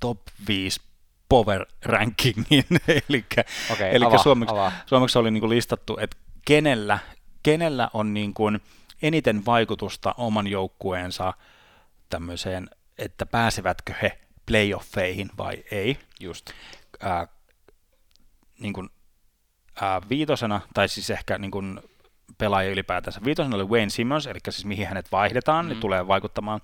[0.00, 0.80] Top 5
[1.28, 2.64] Power Rankingin,
[3.90, 4.72] eli, avaa, suomeksi, avaa.
[4.86, 6.98] suomeksi oli niin kuin listattu, että kenellä,
[7.42, 8.60] kenellä on niin kuin
[9.02, 11.34] eniten vaikutusta oman joukkueensa
[12.10, 15.98] tämmöiseen, että pääsevätkö he playoffeihin vai ei.
[16.20, 16.50] Just.
[17.00, 17.26] Ää,
[18.60, 18.88] niin kuin,
[19.80, 21.80] ää, viitosena, tai siis ehkä niin kuin
[22.38, 23.20] pelaaja ylipäätänsä.
[23.24, 25.68] Viitosena oli Wayne Simmons, eli siis mihin hänet vaihdetaan, mm.
[25.68, 25.80] niin Mm.
[25.80, 26.60] tulee vaikuttamaan.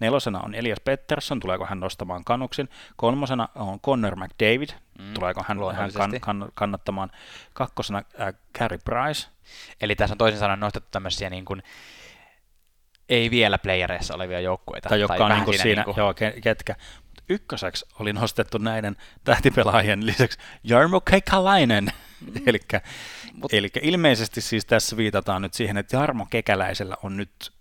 [0.00, 2.68] Nelosena on Elias Pettersson, tuleeko hän nostamaan kannuksin.
[2.96, 5.14] Kolmosena on Connor McDavid, mm.
[5.14, 7.10] Tuleeko hän, hän kann, kann, kannattamaan.
[7.52, 9.28] Kakkosena äh, Carey Price,
[9.80, 11.62] Eli tässä on toisin sanoen nostettu tämmöisiä niin kuin,
[13.08, 14.88] ei vielä playereissa olevia joukkueita.
[14.88, 15.96] tai jotka on niin kuin siinä, niin kuin...
[15.96, 16.76] joo, ke- ketkä.
[17.28, 21.84] Ykköseksi oli nostettu näiden tähtipelaajien lisäksi Jarmo Kekalainen.
[22.20, 22.42] Mm.
[22.46, 22.80] Elikkä,
[23.32, 27.52] Mut- elikkä ilmeisesti siis tässä viitataan nyt siihen, että Jarmo Kekäläisellä on nyt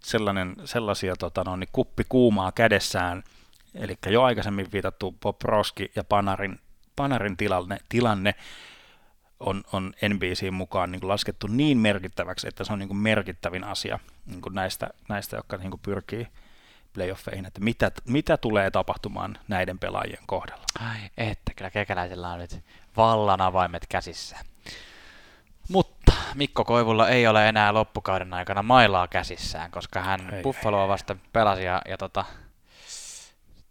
[0.00, 3.22] sellainen, sellaisia tota, no, niin kuppi kuumaa kädessään,
[3.74, 6.60] eli jo aikaisemmin viitattu Poproski ja Panarin,
[6.96, 8.34] Panarin tilanne, tilanne
[9.40, 13.64] on, on NBCin mukaan niin kuin laskettu niin merkittäväksi, että se on niin kuin merkittävin
[13.64, 16.26] asia niin kuin näistä, näistä, jotka niin kuin pyrkii
[16.92, 20.64] playoffeihin, että mitä, mitä tulee tapahtumaan näiden pelaajien kohdalla.
[20.80, 22.64] Ai, että kyllä kekäläisellä on nyt
[22.96, 24.36] vallan avaimet käsissä.
[25.68, 31.16] Mutta Mikko Koivulla ei ole enää loppukauden aikana mailaa käsissään, koska hän Ei, Buffaloa vasta
[31.32, 32.24] pelasi ja, ja tota,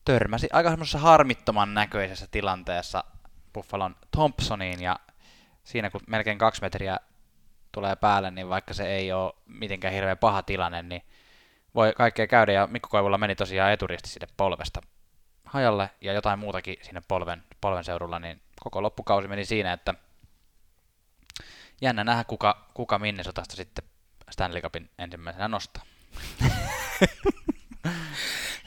[0.05, 3.03] törmäsi aika semmoisessa harmittoman näköisessä tilanteessa
[3.53, 4.99] Buffalon Thompsoniin ja
[5.63, 6.97] siinä kun melkein kaksi metriä
[7.71, 11.01] tulee päälle, niin vaikka se ei ole mitenkään hirveän paha tilanne, niin
[11.77, 14.81] voi kaikkea käydä ja Mikko Koivulla meni tosiaan eturisti sinne polvesta
[15.45, 19.93] hajalle ja jotain muutakin sinne polven, polven seudulla, niin koko loppukausi meni siinä, että
[21.81, 23.85] jännä nähdä, kuka, kuka Minnesotasta sitten
[24.31, 25.83] Stanley Cupin ensimmäisenä nostaa.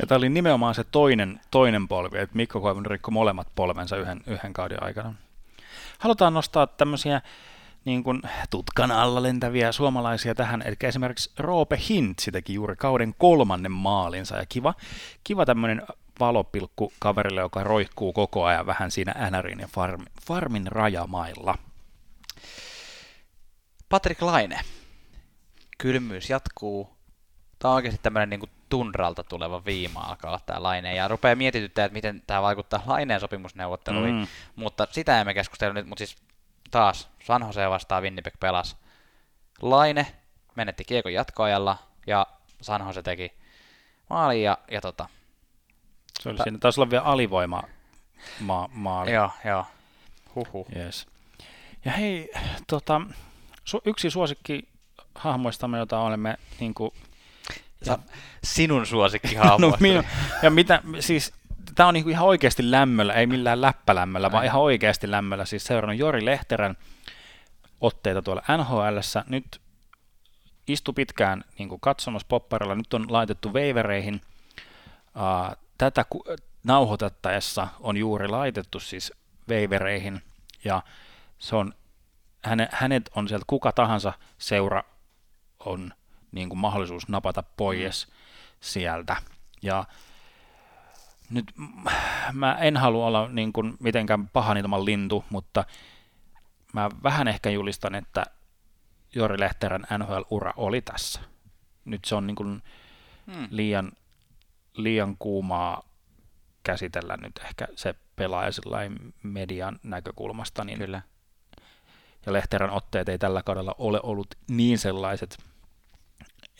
[0.00, 4.20] Ja tämä oli nimenomaan se toinen, toinen polvi, että Mikko Koivun rikko molemmat polvensa yhden,
[4.26, 5.14] yhden kauden aikana.
[5.98, 7.20] Halutaan nostaa tämmöisiä
[7.84, 13.72] niin kuin tutkan alla lentäviä suomalaisia tähän, eli esimerkiksi Roope Hintsi teki juuri kauden kolmannen
[13.72, 14.74] maalinsa, ja kiva,
[15.24, 15.82] kiva tämmöinen
[16.20, 21.58] valopilkku kaverille, joka roikkuu koko ajan vähän siinä NRin ja farmin, farmin rajamailla.
[23.88, 24.60] Patrick Laine.
[25.78, 26.90] Kylmyys jatkuu.
[27.58, 30.94] Tämä on oikeasti tämmöinen niin tunralta tuleva viima alkaa olla tämä Laine.
[30.94, 34.14] Ja rupeaa mietityttää, että miten tämä vaikuttaa Laineen sopimusneuvotteluihin.
[34.14, 34.20] Mm.
[34.20, 34.26] Mm.
[34.56, 35.86] Mutta sitä emme keskustella nyt.
[35.86, 36.16] Mutta siis
[36.70, 38.76] taas San Jose vastaan Winnipeg pelas.
[39.62, 40.06] Laine
[40.56, 42.26] menetti kiekon jatkoajalla ja
[42.62, 43.32] San Jose teki
[44.10, 45.08] maali ja, ja tota,
[46.20, 47.62] Se oli Ta- siinä, taisi olla vielä alivoima
[48.40, 49.12] maa, maali.
[49.12, 49.66] Joo, joo.
[50.34, 50.66] Huhhuh.
[50.76, 51.06] Yes.
[51.84, 52.30] Ja hei,
[52.66, 53.00] tota,
[53.64, 54.68] su, yksi suosikki
[55.14, 56.90] hahmoistamme, jota olemme niin kuin,
[57.86, 57.98] ja,
[58.44, 60.04] sinun suosikki no, minun,
[60.42, 61.32] ja mitä, siis
[61.74, 65.44] tämä on niinku ihan oikeasti lämmöllä, ei millään läppälämmöllä, vaan ihan oikeasti lämmöllä.
[65.44, 66.76] Siis seurannut Jori Lehterän
[67.80, 69.24] otteita tuolla NHLssä.
[69.28, 69.60] Nyt
[70.66, 74.20] istu pitkään niin kuin katsomassa popparilla, nyt on laitettu veivereihin.
[75.16, 76.24] Uh, tätä ku-
[76.64, 79.12] nauhoitettaessa on juuri laitettu siis
[79.48, 80.22] veivereihin,
[80.64, 80.82] ja
[81.38, 81.74] se on,
[82.44, 84.84] häne, hänet on sieltä kuka tahansa seura
[85.64, 85.92] on
[86.32, 88.12] niin kuin mahdollisuus napata pois mm.
[88.60, 89.16] sieltä.
[89.62, 89.84] Ja
[91.30, 91.52] nyt
[92.32, 95.64] mä en halua olla niin kuin mitenkään pahanilman lintu, mutta
[96.72, 98.24] mä vähän ehkä julistan, että
[99.14, 101.20] Jori Lehterän NHL-ura oli tässä.
[101.84, 102.62] Nyt se on niin kuin
[103.32, 103.48] hmm.
[103.50, 103.92] liian,
[104.74, 105.82] liian kuumaa
[106.62, 108.50] käsitellä nyt ehkä se pelaaja
[109.22, 110.64] median näkökulmasta.
[110.64, 111.02] Niin Kyllä.
[112.26, 115.49] Ja Lehterän otteet ei tällä kaudella ole ollut niin sellaiset,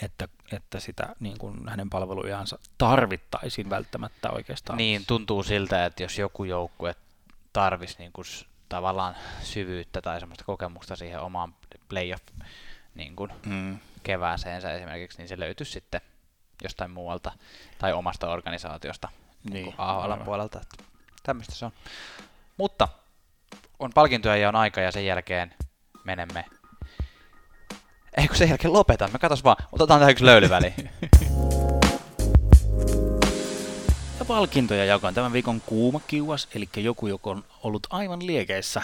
[0.02, 4.76] että, että sitä niin kuin hänen palvelujansa tarvittaisiin välttämättä oikeastaan.
[4.76, 6.94] Niin, tuntuu siltä, että jos joku joukkue
[7.52, 8.24] tarvisi niin kuin
[8.68, 11.54] tavallaan syvyyttä tai semmoista kokemusta siihen omaan
[11.88, 12.24] playoff
[12.94, 13.78] niin kuin mm.
[14.02, 16.00] kevääseensä esimerkiksi, niin se löytyisi sitten
[16.62, 17.32] jostain muualta
[17.78, 19.08] tai omasta organisaatiosta
[19.44, 20.60] niin, niin AHL puolelta.
[20.60, 20.84] Että
[21.22, 21.72] tämmöistä se on.
[22.56, 22.88] Mutta
[23.78, 25.54] on palkintoja ja on aika ja sen jälkeen
[26.04, 26.44] menemme
[28.16, 30.74] ei kun sen jälkeen lopetan, me katos vaan, otetaan tähän yksi löylyväli.
[34.18, 38.82] ja palkintoja jakan tämän viikon kuuma kiuas, eli joku, joka on ollut aivan liekeissä.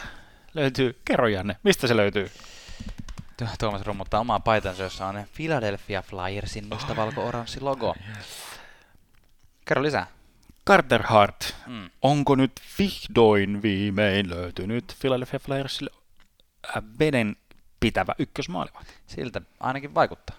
[0.55, 2.31] Löytyy, kerro Janne, mistä se löytyy?
[3.59, 7.95] Tuomas rummuttaa omaa paitansa, jossa on Philadelphia Flyersin mustavalko-oranssi logo.
[9.65, 10.07] Kerro lisää.
[10.67, 11.91] Carter Hart, mm.
[12.03, 15.91] onko nyt vihdoin viimein löytynyt Philadelphia Flyersille
[16.99, 17.37] veden
[17.87, 18.93] pitävä ykkösmaalivahti.
[19.07, 20.37] Siltä ainakin vaikuttaa.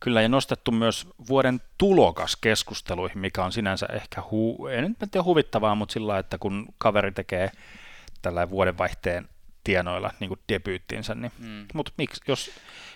[0.00, 5.24] Kyllä, ja nostettu myös vuoden tulokas keskusteluihin, mikä on sinänsä ehkä, hu- en nyt tiedä
[5.24, 7.50] huvittavaa, mutta sillä että kun kaveri tekee
[8.22, 9.28] tällä vuodenvaihteen
[9.64, 11.66] tienoilla niin kuin debyyttinsä, niin, mm.
[11.74, 12.50] mutta miksi, jos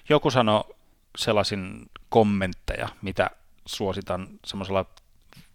[0.08, 0.70] joku sanoo
[1.18, 3.30] sellaisin kommentteja, mitä
[3.66, 4.84] suositan semmoisella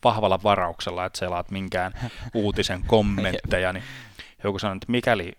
[0.04, 1.94] vahvalla varauksella, että selaat minkään
[2.34, 3.84] uutisen kommentteja, niin
[4.44, 5.34] joku sanoo, että mikäli,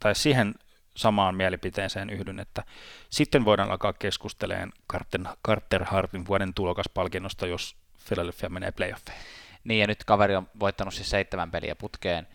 [0.00, 0.54] tai siihen
[0.98, 2.62] samaan mielipiteeseen yhdyn, että
[3.10, 7.76] sitten voidaan alkaa keskustelemaan Carter, Carter Hartin vuoden tulokaspalkinnosta, jos
[8.08, 9.22] Philadelphia menee playoffeihin.
[9.64, 12.26] Niin, ja nyt kaveri on voittanut siis seitsemän peliä putkeen.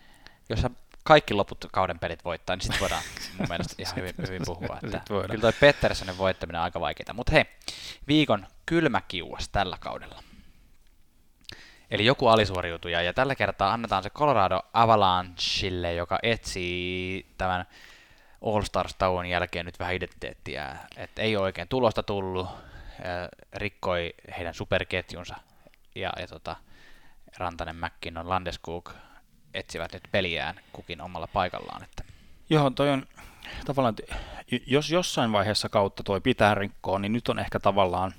[0.48, 0.62] Jos
[1.04, 3.02] kaikki loput kauden pelit voittaa, niin sitten voidaan
[3.38, 4.78] mun mielestä ihan hyvin, hyvin puhua.
[4.84, 7.14] Että kyllä toi Petterssonin voittaminen on aika vaikeaa.
[7.14, 7.44] Mutta hei,
[8.08, 10.22] viikon kylmä kiuas tällä kaudella.
[11.90, 17.66] Eli joku alisuoriutuja, ja tällä kertaa annetaan se Colorado Avalancheille, joka etsii tämän
[18.44, 22.48] All-Stars-tauon jälkeen nyt vähän identiteettiä, että ei ole oikein tulosta tullut,
[23.52, 25.36] rikkoi heidän superketjunsa
[25.94, 26.56] ja, ja tota,
[27.36, 28.90] Rantanen, McKinnon, Landeskog
[29.54, 31.84] etsivät nyt peliään kukin omalla paikallaan.
[31.84, 32.04] Että.
[32.50, 33.06] Joo, toi on
[33.64, 33.94] tavallaan,
[34.66, 38.14] jos jossain vaiheessa kautta toi pitää rikkoa, niin nyt on ehkä tavallaan,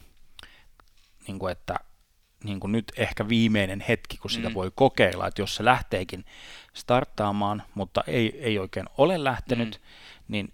[1.27, 1.75] niin kuin että
[2.45, 4.55] niin kuin nyt ehkä viimeinen hetki, kun sitä mm.
[4.55, 6.25] voi kokeilla, että jos se lähteekin
[6.73, 9.85] starttaamaan, mutta ei, ei oikein ole lähtenyt, mm
[10.27, 10.53] niin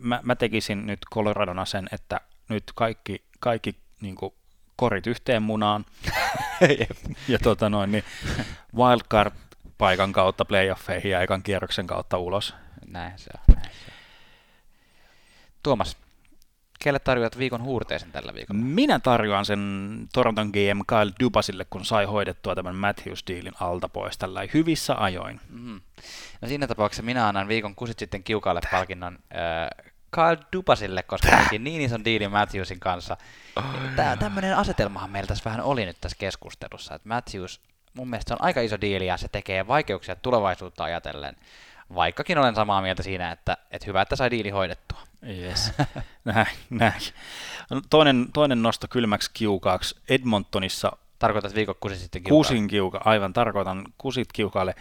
[0.00, 4.34] mä, mä tekisin nyt Coloradona sen, että nyt kaikki, kaikki niin kuin
[4.76, 5.84] korit yhteen munaan
[7.28, 8.04] ja tota noin, niin
[8.74, 12.54] wildcard-paikan kautta playoffeihin ja ekan kierroksen kautta ulos.
[12.86, 13.54] Näin se on.
[13.54, 13.94] Näin se on.
[15.62, 15.96] Tuomas,
[16.84, 18.60] Kelle tarjoat viikon huurteisen tällä viikolla?
[18.62, 19.60] Minä tarjoan sen
[20.12, 25.40] Toronton GM Kyle Dubasille, kun sai hoidettua tämän Matthews-diilin alta pois tällä hyvissä ajoin.
[25.48, 25.80] Mm.
[26.40, 31.58] No siinä tapauksessa minä annan viikon kusit sitten kiukaalle palkinnon äh, Kyle Dubasille, koska teki
[31.58, 33.16] niin ison diilin Matthewsin kanssa.
[33.96, 37.60] Tää, tämmöinen asetelmahan meillä tässä vähän oli nyt tässä keskustelussa, että Matthews
[37.94, 41.36] mun mielestä on aika iso diili ja se tekee vaikeuksia tulevaisuutta ajatellen.
[41.94, 45.09] Vaikkakin olen samaa mieltä siinä, että, että hyvä, että sai diili hoidettua.
[45.28, 45.72] Yes.
[46.24, 47.00] näin, näin.
[47.90, 50.92] Toinen, toinen nosto kylmäksi kiukaaksi Edmontonissa.
[51.18, 52.38] Tarkoitat viikon kusi sitten kiukaalle?
[52.38, 54.74] Kusin kiuka, aivan tarkoitan kusit kiukaalle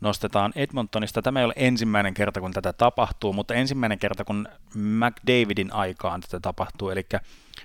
[0.00, 1.22] nostetaan Edmontonista.
[1.22, 6.40] Tämä ei ole ensimmäinen kerta, kun tätä tapahtuu, mutta ensimmäinen kerta, kun McDavidin aikaan tätä
[6.40, 7.06] tapahtuu, eli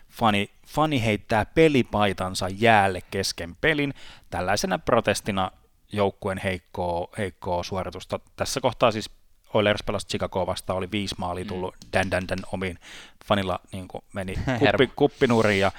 [0.10, 3.94] fani, fani heittää pelipaitansa jäälle kesken pelin
[4.30, 5.52] tällaisena protestina
[5.92, 8.20] joukkueen heikkoa, heikkoa suoritusta.
[8.36, 9.10] Tässä kohtaa siis
[9.54, 11.90] Oilers pelasi Chicago vastaan, oli viisi maalia tullut mm.
[11.94, 12.80] dan, dan, dan omiin.
[13.26, 15.72] Fanilla niin meni kuppi, kuppinuriin ja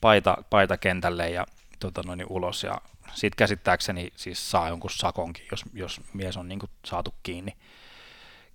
[0.00, 1.46] paita, paita kentälle ja
[1.80, 2.62] tota, noin, ulos.
[2.62, 2.80] Ja
[3.14, 7.56] sitten käsittääkseni siis saa jonkun sakonkin, jos, jos mies on niin kuin, saatu kiinni.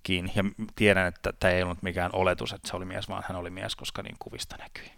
[0.02, 0.32] kiinni.
[0.34, 0.44] Ja
[0.76, 3.76] tiedän, että tämä ei ollut mikään oletus, että se oli mies, vaan hän oli mies,
[3.76, 4.90] koska niin kuvista näkyi.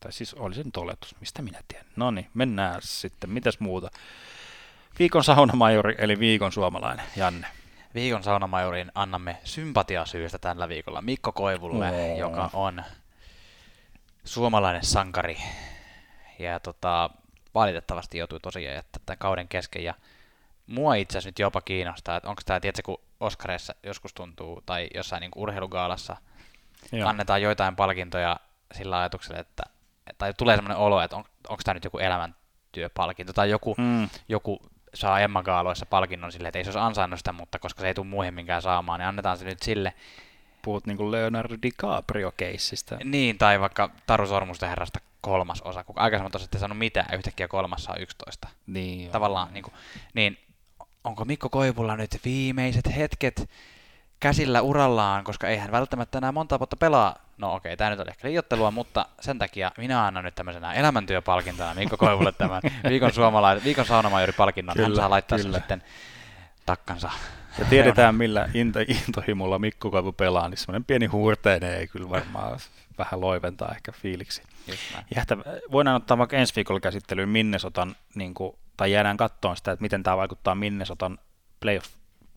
[0.00, 1.86] Tai siis oli se nyt oletus, mistä minä tiedän.
[1.96, 3.30] No niin, mennään sitten.
[3.30, 3.90] Mitäs muuta?
[4.98, 7.46] Viikon saunamajori, eli viikon suomalainen, Janne.
[7.94, 12.18] Viikon saunamajorin annamme sympatiasyystä tällä viikolla Mikko Koivulle, Oo.
[12.18, 12.82] joka on
[14.24, 15.36] suomalainen sankari.
[16.38, 17.10] Ja tota,
[17.54, 19.84] valitettavasti joutui tosiaan jättää tämän kauden kesken.
[19.84, 19.94] Ja
[20.66, 24.88] mua itse asiassa nyt jopa kiinnostaa, että onko tämä, tiedätkö, kun Oscareissa joskus tuntuu, tai
[24.94, 26.16] jossain niin urheilugaalassa
[26.92, 27.08] Joo.
[27.08, 28.36] annetaan joitain palkintoja
[28.72, 29.62] sillä ajatuksella, että
[30.18, 34.58] tai tulee sellainen olo, että on, onko tämä nyt joku elämäntyöpalkinto, tai joku, Mm, joku
[34.94, 37.94] saa Emma Gaaloissa palkinnon silleen, että ei se olisi ansainnut sitä, mutta koska se ei
[37.94, 39.94] tule muihin saamaan, niin annetaan se nyt sille.
[40.62, 42.98] puhut niin kuin Leonardo DiCaprio-keissistä.
[43.04, 47.48] Niin, tai vaikka Taru Sormusten herrasta kolmas osa, kun aikaisemmin tosiaan ei saanut mitään, yhtäkkiä
[47.48, 48.48] kolmas saa 11.
[48.66, 49.12] Niin, joo.
[49.12, 49.74] Tavallaan, niin, kuin,
[50.14, 50.38] niin
[51.04, 53.50] onko Mikko Koivulla nyt viimeiset hetket
[54.20, 57.16] käsillä urallaan, koska eihän välttämättä enää monta vuotta pelaa.
[57.38, 61.74] No okei, tämä nyt oli ehkä liiottelua, mutta sen takia minä annan nyt tämmöisenä elämäntyöpalkintona
[61.74, 64.76] Mikko Koivulle tämän viikon, suomalais- viikon saunamajoripalkinnon.
[64.82, 65.58] Hän saa laittaa sen kyllä.
[65.58, 65.82] sitten
[66.66, 67.10] takkansa.
[67.58, 72.58] Ja tiedetään, millä into, intohimolla Mikko Koivu pelaa, niin semmoinen pieni huurteinen ei kyllä varmaan
[72.98, 74.42] vähän loiventaa ehkä fiiliksi.
[75.16, 75.36] Jähtä,
[75.72, 80.02] voidaan ottaa vaikka ensi viikolla käsittelyyn Minnesotan, niin kuin, tai jäädään katsomaan sitä, että miten
[80.02, 81.18] tämä vaikuttaa Minnesotan
[81.60, 81.86] playoff,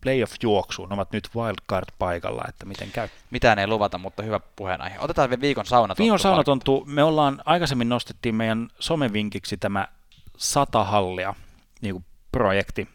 [0.01, 0.93] playoff-juoksuun.
[0.93, 3.07] Ovat nyt wildcard-paikalla, että miten käy.
[3.31, 4.99] Mitään ei luvata, mutta hyvä puheenaihe.
[4.99, 6.03] Otetaan vielä viikon saunatonttu.
[6.03, 9.87] Vion saunatontu, me ollaan, aikaisemmin nostettiin meidän somevinkiksi tämä
[10.37, 11.35] sata hallia
[11.81, 12.87] niin kuin projekti,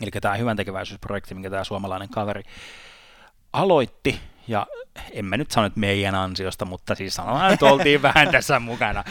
[0.00, 2.42] eli tämä hyvän tekeväisyysprojekti, minkä tämä suomalainen kaveri
[3.52, 4.66] aloitti, ja
[5.12, 9.04] en mä nyt sano, että meidän ansiosta, mutta siis sanotaan, että oltiin vähän tässä mukana.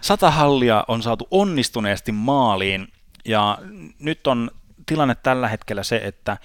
[0.00, 2.88] Sata hallia on saatu onnistuneesti maaliin,
[3.24, 3.58] ja
[3.98, 4.50] nyt on
[4.86, 6.36] tilanne tällä hetkellä se, että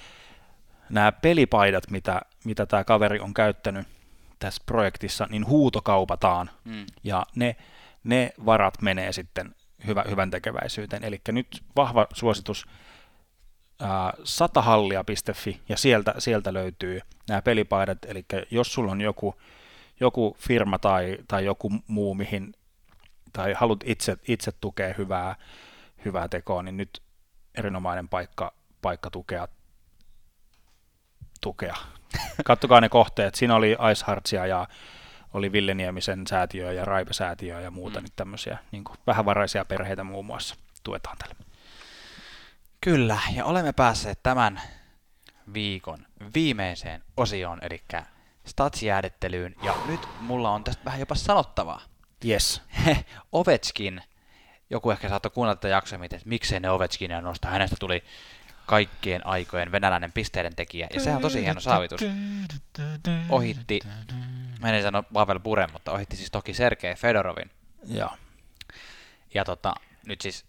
[0.89, 3.87] nämä pelipaidat, mitä, mitä tämä kaveri on käyttänyt
[4.39, 6.85] tässä projektissa, niin huutokaupataan, Mm.
[7.03, 7.55] ja ne,
[8.03, 9.55] ne varat menee sitten
[9.87, 11.03] hyvä, hyvän tekeväisyyteen.
[11.03, 12.65] Eli nyt vahva suositus
[14.23, 17.97] satahallia.fi ja sieltä, sieltä löytyy nämä pelipaidat.
[18.05, 19.35] Eli jos sulla on joku,
[19.99, 22.53] joku firma tai, tai joku muu, mihin
[23.33, 25.35] tai haluat itse, itse tukea hyvää,
[26.05, 27.01] hyvää tekoa, niin nyt
[27.55, 29.47] erinomainen paikka, paikka tukea.
[31.41, 31.75] tukea.
[32.45, 33.35] Kattokaa ne kohteet.
[33.35, 34.67] Siinä oli Ice Heartsia ja
[35.33, 38.03] oli Ville Niemisen säätiö ja Raipe-säätiö ja muuta Mm.
[38.03, 41.35] nyt tämmöisiä niin vähävaraisia perheitä muun muassa tuetaan tällä.
[42.81, 44.61] Kyllä, ja olemme päässeet tämän
[45.53, 47.81] viikon viimeiseen osioon, eli
[48.45, 51.81] statsjäädettelyyn, ja nyt mulla on tästä vähän jopa sanottavaa.
[52.25, 52.61] Yes.
[53.31, 54.01] Ovechkin,
[54.71, 58.03] joku ehkä saattoi kuunnella tätä jaksoa, miten, että miksei ne Ovechkinia nosta, hänestä tuli
[58.65, 62.01] kaikkien aikojen venäläinen pisteiden tekijä, ja sehän on tosi hieno saavutus.
[63.29, 63.79] Ohitti,
[64.59, 67.51] mä en sano Pavel Buren, mutta ohitti siis toki Sergei Fedorovin,
[67.85, 68.11] Joo.
[69.33, 69.73] Ja tota,
[70.05, 70.45] nyt siis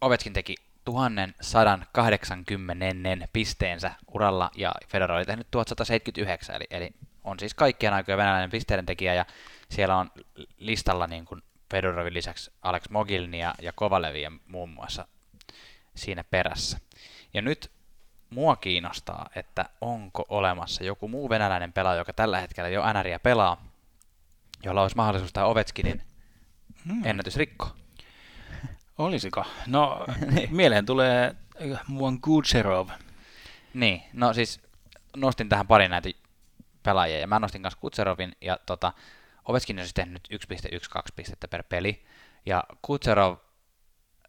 [0.00, 0.54] Ovechkin teki
[0.84, 6.90] 1180 pisteensä uralla ja Federer oli tehnyt 1179, eli, eli
[7.24, 9.26] on siis kaikkien aikojen venäläinen pisteiden tekijä ja
[9.70, 10.10] siellä on
[10.58, 15.06] listalla niin kuin Federerin lisäksi Alex Mogilnia ja Kovalevia muun muassa
[15.94, 16.78] siinä perässä.
[17.34, 17.70] Ja nyt
[18.30, 23.64] mua kiinnostaa, että onko olemassa joku muu venäläinen pelaaja, joka tällä hetkellä jo NRiä pelaa,
[24.62, 26.02] jolla olisi mahdollisuus tämä Ovechkinin
[26.86, 27.04] Hmm.
[27.04, 27.68] ennätys rikko.
[28.98, 29.44] Olisiko?
[29.66, 30.04] No,
[30.34, 30.56] Niin.
[30.56, 31.34] mieleen tulee
[31.86, 32.88] Muan Kucherov.
[33.74, 34.60] Niin, no siis
[35.16, 36.08] nostin tähän pari näitä
[36.82, 38.92] pelaajia, ja mä nostin kanssa Kutserovin, ja tota,
[39.48, 42.04] Ovechkin on siis tehnyt 1,12 pistettä per peli,
[42.46, 43.36] ja Kutserov,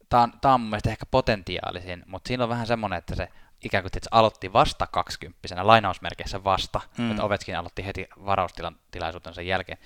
[0.09, 3.27] tää on, tää on mun mielestä ehkä potentiaalisin, mutta siinä on vähän semmoinen, että se
[3.63, 7.11] ikään kuin se aloitti vasta 20 lainausmerkeissä vasta, Mm.
[7.11, 9.77] että Ovechkin aloitti heti varaustilaisuutensa jälkeen.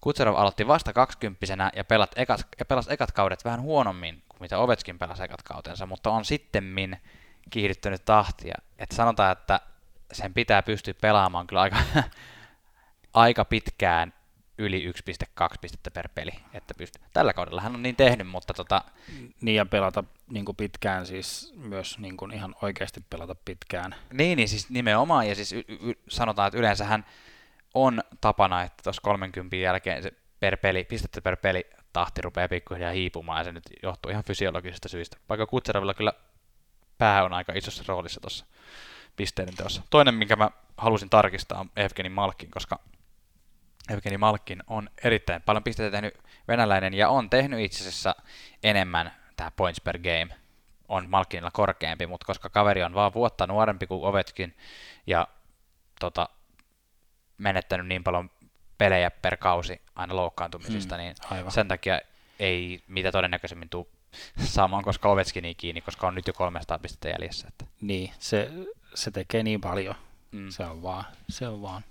[0.00, 4.58] Kutserov aloitti vasta 20 ja pelat ekat, ja pelasi ekat kaudet vähän huonommin kuin mitä
[4.58, 6.96] Ovechkin pelasi ekat kautensa, mutta on sittemmin
[7.50, 8.54] kiihdyttänyt tahtia.
[8.78, 9.60] Että sanotaan, että
[10.12, 11.76] sen pitää pystyä pelaamaan kyllä aika,
[13.14, 14.12] aika pitkään
[14.58, 14.92] yli
[15.40, 16.30] 1,2 pistettä per peli.
[16.52, 17.04] Että pystyy.
[17.12, 18.82] Tällä kaudella hän on niin tehnyt, mutta tota,
[19.40, 23.94] Niin ja pelata niin kuin pitkään, siis myös niin kuin ihan oikeasti pelata pitkään.
[24.12, 27.06] Niin, niin siis nimenomaan, ja siis y- y- sanotaan, että yleensähän
[27.74, 32.92] on tapana, että tuossa 30 jälkeen se per peli, pistettä per peli tahti rupeaa pikkuhiljaa
[32.92, 35.16] hiipumaan, ja se nyt johtuu ihan fysiologisista syistä.
[35.28, 36.12] Vaikka Kutserovilla kyllä
[36.98, 38.46] pää on aika isossa roolissa tuossa
[39.16, 39.82] pisteiden teossa.
[39.90, 42.78] Toinen, minkä mä halusin tarkistaa, on Evgeni Malkin, koska
[43.90, 46.14] Evgeni Malkin on erittäin paljon pisteitä tehnyt
[46.48, 48.16] venäläinen, ja on tehnyt itse asiassa
[48.62, 50.28] enemmän tämä points per game
[50.88, 54.56] on Malkinilla korkeampi, mutta koska kaveri on vaan vuotta nuorempi kuin Ovechkin
[55.06, 55.28] ja
[56.00, 56.28] tota,
[57.38, 58.30] menettänyt niin paljon
[58.78, 61.52] pelejä per kausi aina loukkaantumisista, hmm, niin aivan.
[61.52, 62.00] sen takia
[62.38, 63.86] ei mitä todennäköisemmin tule
[64.44, 67.48] saamaan koska Ovechkini kiinni, koska on nyt jo 300 pistettä jäljessä.
[67.48, 67.64] Että.
[67.80, 68.50] Niin, se,
[68.94, 69.94] se tekee niin paljon.
[70.32, 70.48] Mm.
[70.50, 71.04] Se on vaan.
[71.28, 71.84] Se on vaan.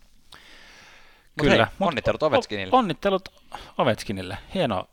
[1.38, 1.66] Mut Kyllä.
[1.66, 2.78] Hei, onnittelut Ovechkinille.
[2.78, 3.30] Onnittelut
[3.78, 4.38] Ovechkinille.
[4.54, 4.90] Hieno.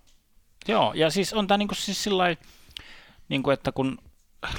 [0.69, 2.37] Joo, ja siis on tämä niinku siis sillai,
[3.29, 3.99] niinku että kun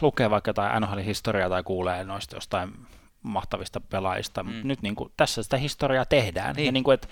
[0.01, 2.71] lukee vaikka jotain NHL-historiaa tai kuulee noista jostain
[3.23, 4.61] mahtavista pelaajista, mm.
[4.63, 6.55] nyt niin kuin, tässä sitä historiaa tehdään.
[6.55, 6.65] Niin.
[6.65, 7.07] Ja niin kuin, että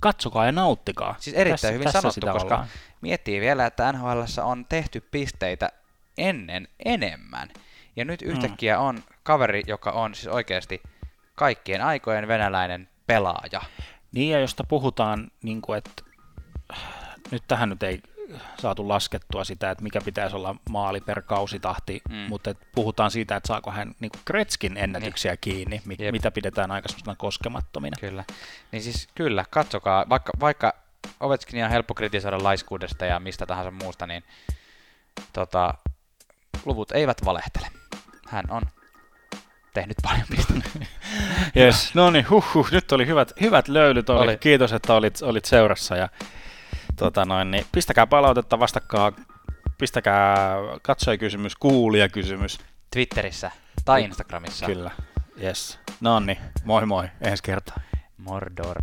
[0.00, 1.14] katsokaa ja nauttikaa.
[1.18, 2.68] Siis erittäin tässä, hyvin tässä sanottu, koska ollaan.
[3.00, 5.72] miettii vielä, että NHL on tehty pisteitä
[6.18, 7.48] ennen enemmän.
[7.96, 8.30] Ja nyt mm.
[8.30, 8.82] yhtäkkiä mm.
[8.82, 10.82] on kaveri, joka on siis oikeasti
[11.34, 13.62] kaikkien aikojen venäläinen pelaaja.
[14.16, 16.02] Niin, ja josta puhutaan, niin kuin, että
[17.30, 18.00] nyt tähän nyt ei
[18.58, 22.14] saatu laskettua sitä, että mikä pitäisi olla maali per kausitahti, mm.
[22.14, 25.38] mutta et puhutaan siitä, että saako hän niin Kretskin ennätyksiä niin.
[25.40, 27.96] kiinni, mi- mitä pidetään aika koskemattomina.
[28.00, 28.24] Kyllä.
[28.72, 30.72] Niin siis kyllä, katsokaa, vaikka, vaikka
[31.20, 34.24] Ovechkinia on helppo kritisoida laiskuudesta ja mistä tahansa muusta, niin
[35.32, 35.74] tota,
[36.64, 37.66] luvut eivät valehtele.
[38.28, 38.62] Hän on
[39.76, 40.68] tehnyt paljon pisteitä.
[41.60, 41.94] yes.
[41.94, 44.10] No niin, huh, huh, nyt oli hyvät, hyvät löylyt.
[44.10, 44.20] Oli.
[44.20, 44.38] oli.
[44.38, 45.96] Kiitos, että olit, olit seurassa.
[45.96, 46.08] Ja
[46.96, 49.12] tota noin, niin pistäkää palautetta, vastakkaa,
[49.78, 51.56] pistäkää katsojakysymys,
[52.12, 52.58] kysymys.
[52.90, 53.50] Twitterissä
[53.84, 54.66] tai Instagramissa.
[54.66, 54.90] Kyllä,
[55.42, 55.78] yes.
[56.00, 57.76] No niin, moi moi, ensi kertaa.
[58.16, 58.76] Mordor.